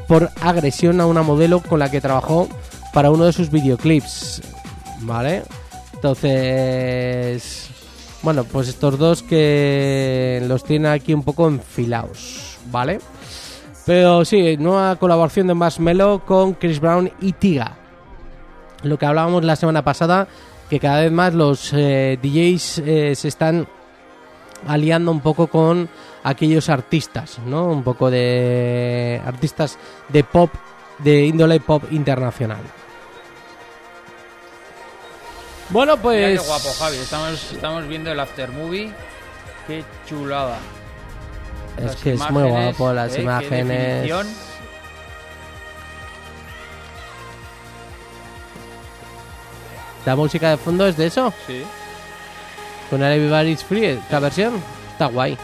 [0.08, 2.50] por agresión a una modelo con la que trabajó
[2.94, 4.42] para uno de sus videoclips.
[5.02, 5.44] ¿Vale?
[5.94, 7.70] Entonces,
[8.22, 12.58] bueno, pues estos dos que los tiene aquí un poco enfilados.
[12.72, 13.00] ¿Vale?
[13.86, 17.78] Pero sí, nueva colaboración de Marshmello con Chris Brown y Tiga
[18.84, 20.28] lo que hablábamos la semana pasada,
[20.70, 23.68] que cada vez más los eh, DJs eh, se están
[24.68, 25.90] aliando un poco con
[26.24, 27.66] aquellos artistas, ¿no?
[27.68, 29.78] Un poco de artistas
[30.10, 30.52] de pop,
[31.00, 32.62] de índole pop internacional.
[35.70, 36.42] Bueno, Mira pues...
[36.42, 36.98] qué guapo, Javi.
[36.98, 38.92] Estamos, estamos viendo el After Movie.
[39.68, 40.60] Qué chulada.
[41.78, 43.22] Es que es muy guapo las ¿eh?
[43.22, 44.12] Imágenes.
[50.06, 51.64] La música de fondo es de eso, Sí.
[52.90, 54.54] con Everybody's Free, esta versión.
[54.92, 55.38] Está guay.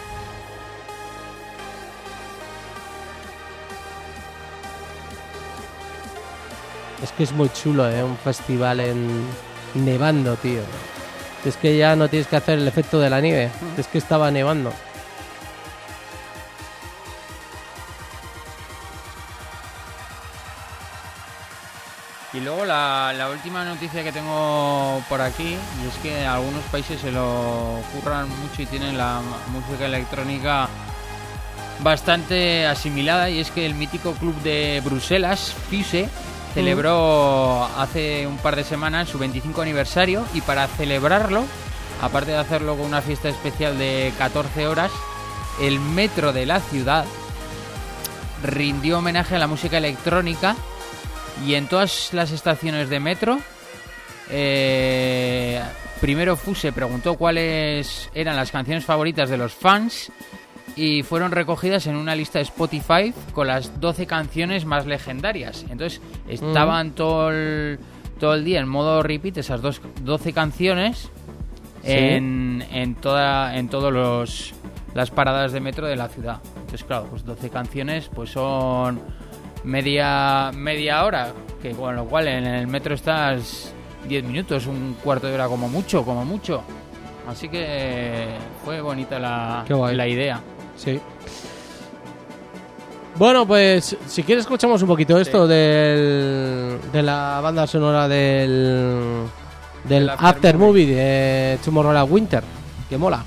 [7.03, 8.03] Es que es muy chulo, ¿eh?
[8.03, 9.25] Un festival en
[9.73, 10.61] nevando, tío.
[11.45, 13.49] Es que ya no tienes que hacer el efecto de la nieve.
[13.77, 14.73] Es que estaba nevando.
[22.31, 27.01] Y luego la, la última noticia que tengo por aquí, y es que algunos países
[27.01, 30.69] se lo curran mucho y tienen la música electrónica
[31.81, 36.09] bastante asimilada y es que el mítico club de Bruselas, FISE,
[36.53, 41.45] celebró hace un par de semanas su 25 aniversario y para celebrarlo,
[42.01, 44.91] aparte de hacerlo con una fiesta especial de 14 horas,
[45.61, 47.05] el metro de la ciudad
[48.43, 50.55] rindió homenaje a la música electrónica
[51.45, 53.39] y en todas las estaciones de metro
[54.29, 55.61] eh,
[55.99, 60.11] primero Fuse preguntó cuáles eran las canciones favoritas de los fans
[60.75, 65.65] y fueron recogidas en una lista de Spotify con las 12 canciones más legendarias.
[65.69, 67.79] Entonces estaban todo, el,
[68.19, 71.09] todo el día en modo repeat esas dos, 12 canciones
[71.83, 74.53] en, en, toda, en todos los
[74.93, 76.39] las paradas de metro de la ciudad.
[76.55, 79.01] Entonces, claro, pues 12 canciones pues son
[79.63, 83.73] media media hora, que con lo cual en el metro estás
[84.07, 86.63] 10 minutos, un cuarto de hora como mucho, como mucho.
[87.27, 88.27] Así que
[88.65, 90.41] fue bonita la, la idea.
[90.75, 90.99] Sí.
[93.15, 99.25] Bueno, pues si quieres escuchamos un poquito esto del, de la banda sonora del
[99.83, 102.43] del After Movie de Tomorrowland Winter,
[102.89, 103.23] que mola.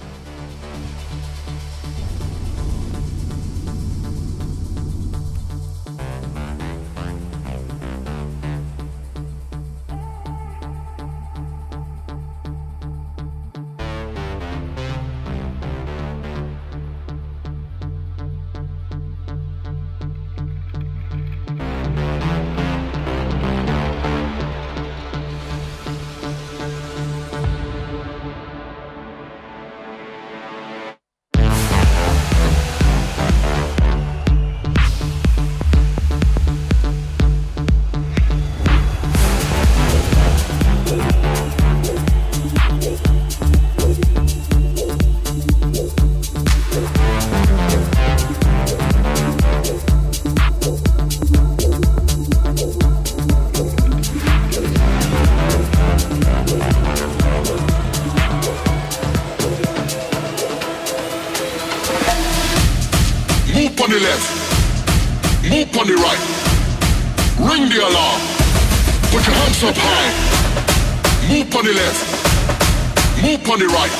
[69.63, 70.11] Hands up high.
[71.31, 72.03] Move on the left.
[73.23, 73.95] Move on the right.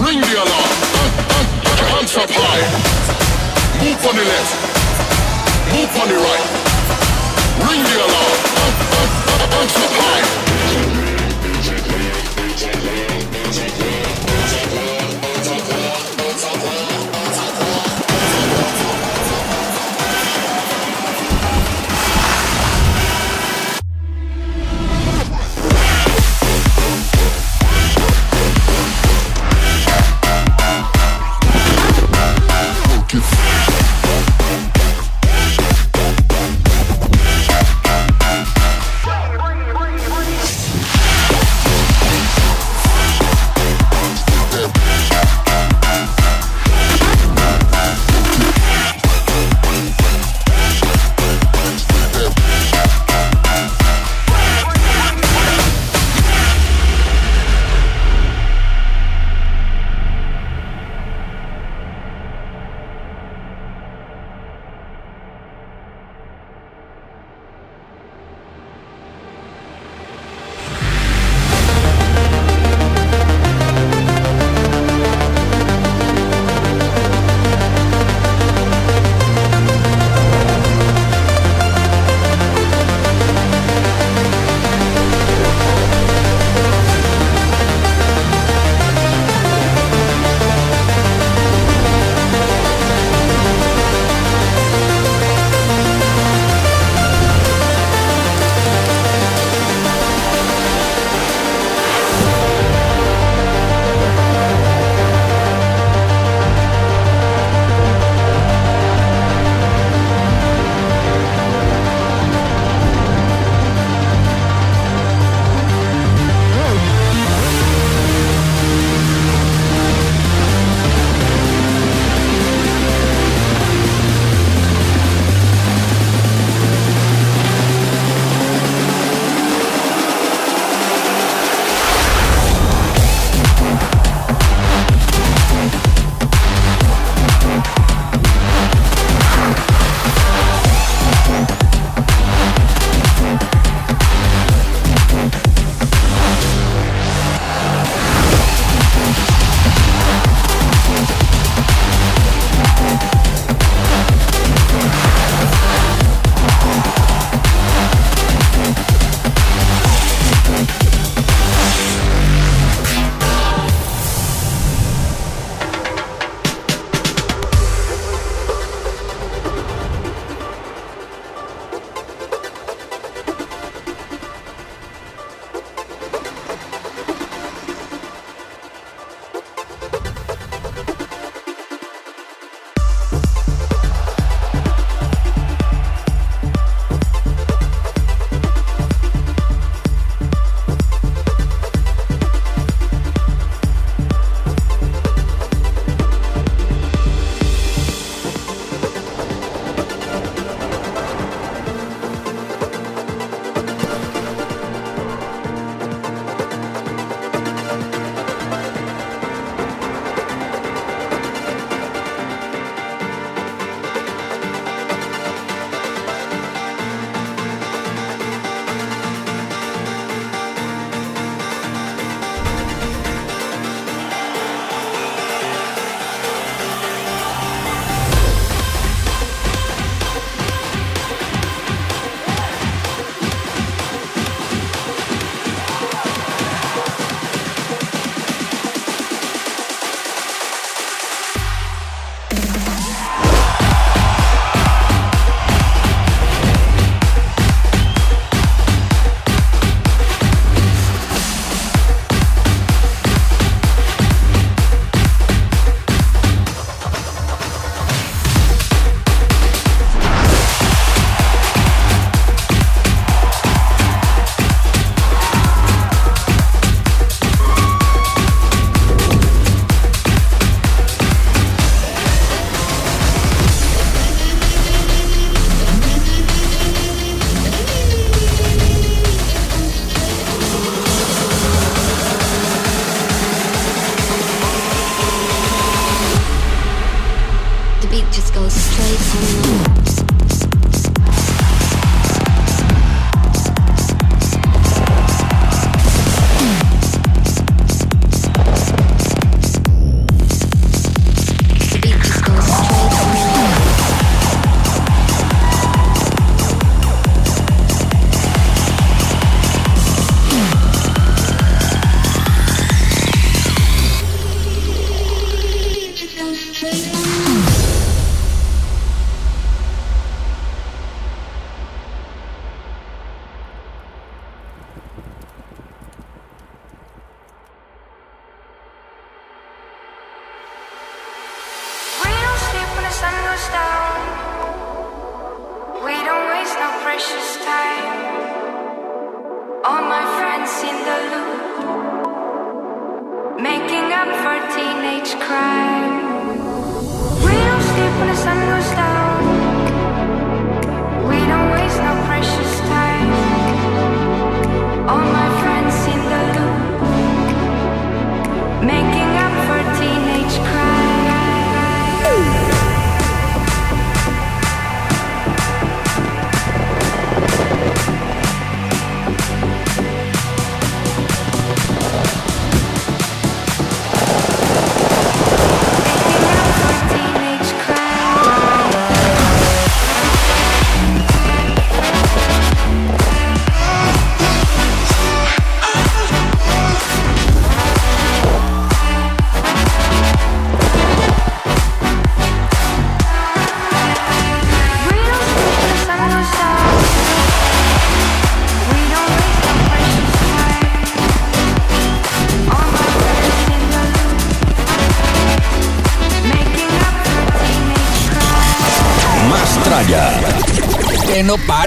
[0.00, 0.72] Ring the alarm.
[1.64, 2.64] Put your hands up high.
[3.84, 4.52] Move on the left.
[5.72, 6.46] Move on the right.
[7.68, 8.38] Ring the alarm.
[9.52, 9.87] Hands up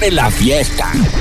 [0.02, 1.20] Pare la fiesta.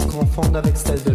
[0.00, 1.12] Se confondent avec celles de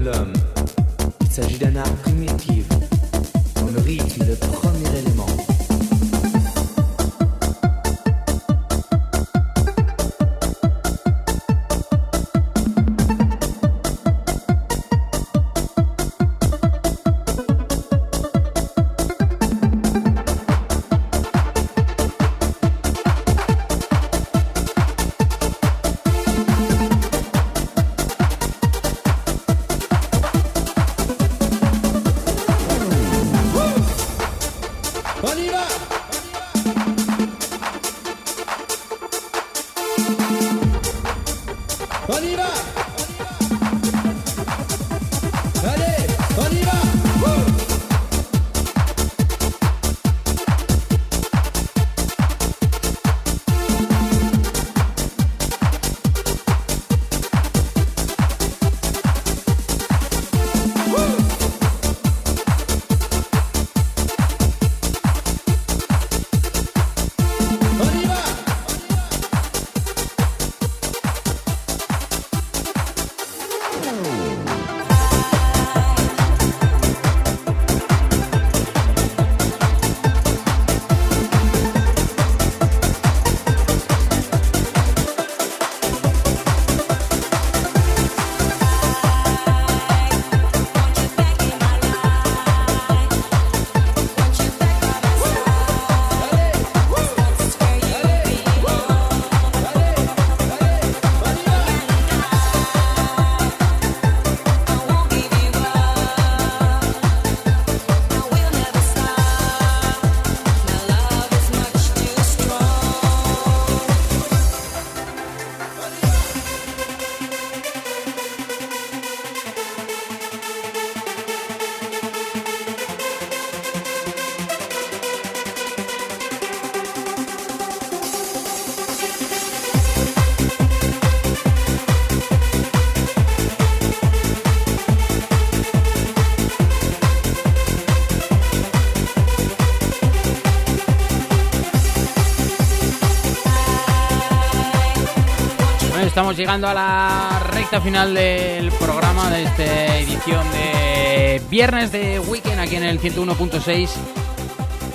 [146.19, 152.59] estamos llegando a la recta final del programa de esta edición de viernes de weekend
[152.59, 153.89] aquí en el 101.6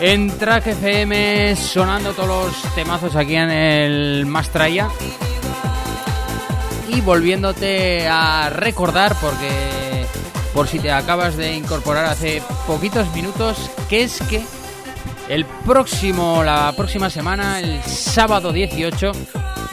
[0.03, 4.91] en Track FM sonando todos los temazos aquí en el Mastraya.
[6.91, 10.05] Y volviéndote a recordar porque
[10.53, 14.45] por si te acabas de incorporar hace poquitos minutos que es que
[15.31, 19.13] el próximo la próxima semana el sábado 18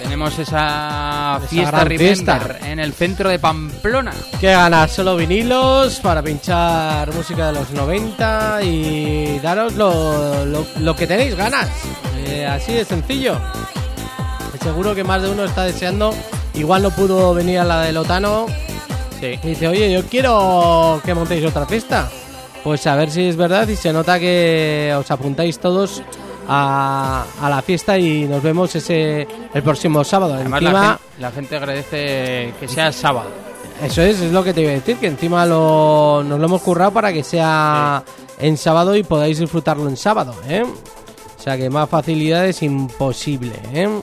[0.02, 2.58] tenemos esa fiesta Remember fiesta.
[2.66, 4.12] en el centro de Pamplona.
[4.40, 4.92] ¿Qué ganas?
[4.92, 11.36] Solo vinilos para pinchar música de los 90 y daros lo, lo- lo que tenéis
[11.36, 11.70] ganas.
[12.26, 13.38] Eh, así de sencillo.
[14.62, 16.14] Seguro que más de uno está deseando.
[16.54, 18.46] Igual no pudo venir a la de Lotano.
[19.22, 22.10] Y dice, oye, yo quiero que montéis otra fiesta.
[22.64, 26.02] pues a ver si es verdad y se nota que os apuntáis todos
[26.48, 30.36] a, a la fiesta y nos vemos ese el próximo sábado.
[30.36, 33.30] Además, Encima- la, gente, agradece que sea sábado.
[33.82, 36.62] Eso es, es lo que te iba a decir, que encima lo, nos lo hemos
[36.62, 38.04] currado para que sea
[38.40, 40.64] en sábado y podáis disfrutarlo en sábado, ¿eh?
[40.64, 44.02] O sea que más facilidades imposible, ¿eh?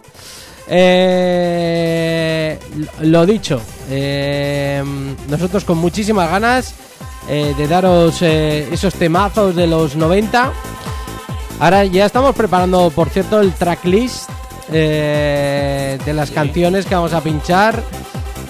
[0.70, 2.58] Eh,
[3.00, 4.82] lo dicho, eh,
[5.28, 6.74] nosotros con muchísimas ganas
[7.28, 10.52] eh, de daros esos temazos de los 90.
[11.60, 14.30] Ahora ya estamos preparando, por cierto, el tracklist
[14.72, 17.82] eh, de las canciones que vamos a pinchar.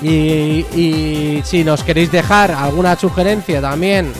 [0.00, 4.12] Y, y si nos queréis dejar alguna sugerencia también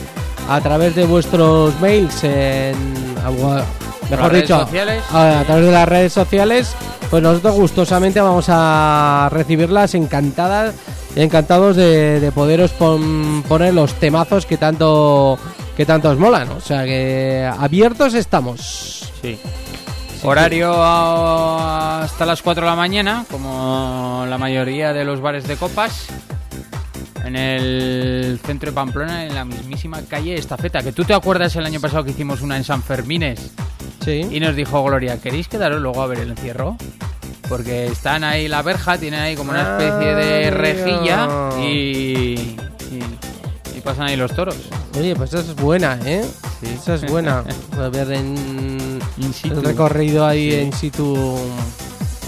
[0.49, 2.75] a través de vuestros mails, en,
[3.23, 3.63] a-
[4.09, 5.01] mejor dicho, sociales.
[5.11, 6.73] a, a través de las redes sociales,
[7.09, 10.75] pues nosotros gustosamente vamos a recibirlas encantadas
[11.15, 15.37] y encantados de, de poderos pon- poner los temazos que tanto
[15.77, 16.49] que tanto os molan.
[16.49, 19.11] O sea que abiertos estamos.
[19.21, 19.39] Sí.
[20.23, 26.07] Horario hasta las 4 de la mañana, como la mayoría de los bares de copas.
[27.25, 30.81] En el centro de Pamplona, en la mismísima calle Estafeta.
[30.81, 33.51] Que tú te acuerdas el año pasado que hicimos una en San Fermines.
[34.03, 34.27] Sí.
[34.31, 36.75] Y nos dijo Gloria, ¿queréis quedaros luego a ver el encierro?
[37.47, 41.27] Porque están ahí la verja, tienen ahí como una especie de Ah, rejilla
[41.61, 42.55] y,
[43.79, 44.55] y, pasan ahí los toros.
[44.97, 46.25] Oye, pues esa es buena, ¿eh?
[46.61, 47.43] Esa es buena.
[47.91, 48.99] Ver en
[49.43, 50.59] el recorrido ahí Sí.
[50.59, 51.37] en situ.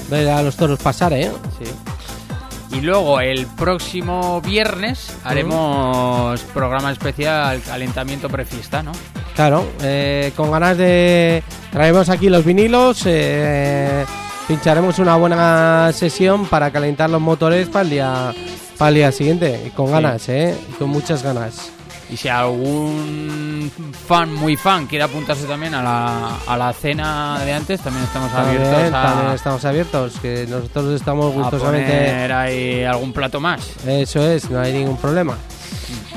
[0.09, 1.31] Ver a los toros pasar, ¿eh?
[1.59, 2.77] Sí.
[2.77, 8.93] Y luego el próximo viernes haremos programa especial calentamiento prefiesta, ¿no?
[9.35, 11.43] Claro, eh, con ganas de.
[11.71, 13.03] Traemos aquí los vinilos.
[13.05, 14.05] eh,
[14.47, 18.33] pincharemos una buena sesión para calentar los motores para el día,
[18.81, 19.61] para el día siguiente.
[19.67, 19.91] Y con Sí.
[19.93, 20.57] ganas, ¿eh?
[20.69, 21.69] Y con muchas ganas.
[22.09, 23.71] Y si algún
[24.07, 28.31] fan muy fan quiere apuntarse también a la, a la cena de antes, también estamos
[28.33, 31.91] También, abiertos a, también estamos abiertos, que nosotros estamos a gustosamente.
[31.91, 33.61] poner ahí algún plato más.
[33.87, 35.37] Eso es, no hay ningún problema.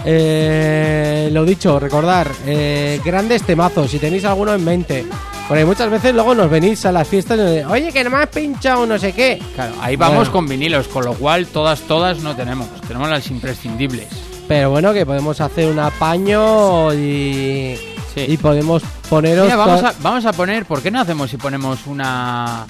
[0.04, 5.06] Eh, lo dicho, recordar, eh, grandes temazos, si tenéis alguno en mente.
[5.48, 8.10] Porque muchas veces luego nos venís a las fiestas y nos decís, oye, que no
[8.10, 9.42] me has pinchado no sé qué.
[9.54, 10.32] Claro, ahí vamos Bueno.
[10.32, 12.68] con vinilos, con lo cual todas, todas no tenemos.
[12.88, 14.08] Tenemos las imprescindibles.
[14.48, 17.76] Pero bueno, que podemos hacer un apaño y,
[18.14, 18.24] Sí.
[18.28, 19.44] y podemos poneros.
[19.44, 22.66] Mira, vamos a, vamos a poner, ¿por qué no hacemos si ponemos una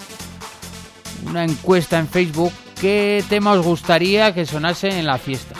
[1.26, 2.52] una encuesta en Facebook?
[2.80, 5.54] ¿Qué tema os gustaría que sonase en la fiesta?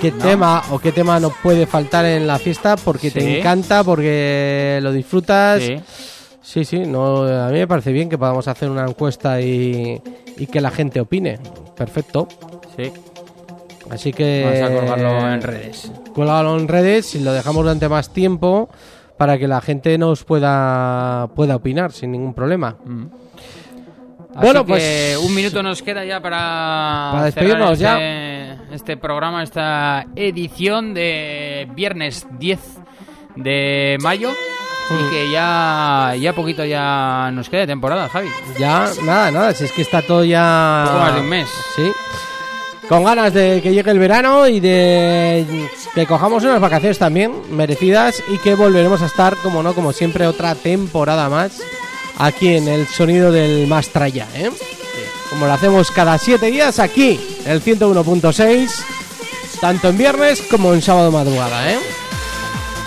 [0.00, 0.18] Qué ¿no?
[0.18, 3.18] tema o qué tema no puede faltar en la fiesta porque Sí.
[3.18, 5.62] te encanta, porque lo disfrutas.
[5.62, 5.76] Sí.
[6.44, 10.00] Sí, sí, no, a mí me parece bien que podamos hacer una encuesta y,
[10.36, 11.38] y que la gente opine.
[11.76, 12.26] Perfecto.
[12.76, 12.92] Sí.
[13.90, 14.44] Así que.
[14.44, 15.92] Vamos a colgarlo en redes.
[16.14, 18.68] Colgarlo en redes y lo dejamos durante más tiempo
[19.16, 22.76] para que la gente nos pueda, pueda opinar sin ningún problema.
[22.84, 23.04] Mm.
[24.34, 30.06] Bueno, que pues- un minuto nos queda ya para, Para despedirnos este, este programa, esta
[30.16, 32.60] edición de viernes 10
[33.36, 34.30] de mayo.
[34.90, 38.28] Y que ya, ya poquito ya nos queda de temporada, Javi.
[38.58, 40.84] Ya, nada, nada, si es que está todo ya.
[40.86, 41.48] Poco más de un mes.
[41.76, 41.92] Sí.
[42.88, 48.22] Con ganas de que llegue el verano y de que cojamos unas vacaciones también merecidas
[48.28, 51.62] y que volveremos a estar, como no, como siempre, otra temporada más
[52.22, 54.50] aquí en el sonido del Mastraya, ¿eh?
[55.30, 58.70] Como lo hacemos cada siete días aquí, en el 101.6,
[59.60, 61.78] tanto en viernes como en sábado madrugada, ¿eh?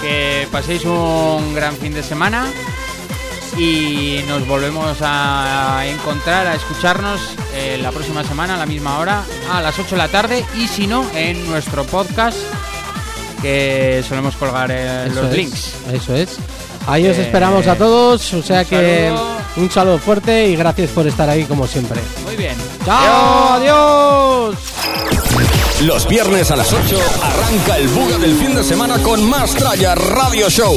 [0.01, 2.47] Que paséis un gran fin de semana
[3.57, 7.19] y nos volvemos a encontrar, a escucharnos
[7.53, 10.67] eh, la próxima semana a la misma hora, a las 8 de la tarde y
[10.67, 12.37] si no, en nuestro podcast
[13.41, 15.73] que solemos colgar eh, los es, links.
[15.91, 16.37] Eso es.
[16.87, 19.37] Ahí os Eh, esperamos a todos, o sea un que saludo.
[19.57, 21.99] un saludo fuerte y gracias por estar ahí como siempre.
[22.25, 22.55] Muy bien.
[22.85, 23.53] ¡Chao!
[23.53, 24.55] ¡Adiós!
[25.81, 29.93] Los viernes a las 8 arranca el buga del fin de semana con más Tralla
[29.95, 30.75] Radio Show.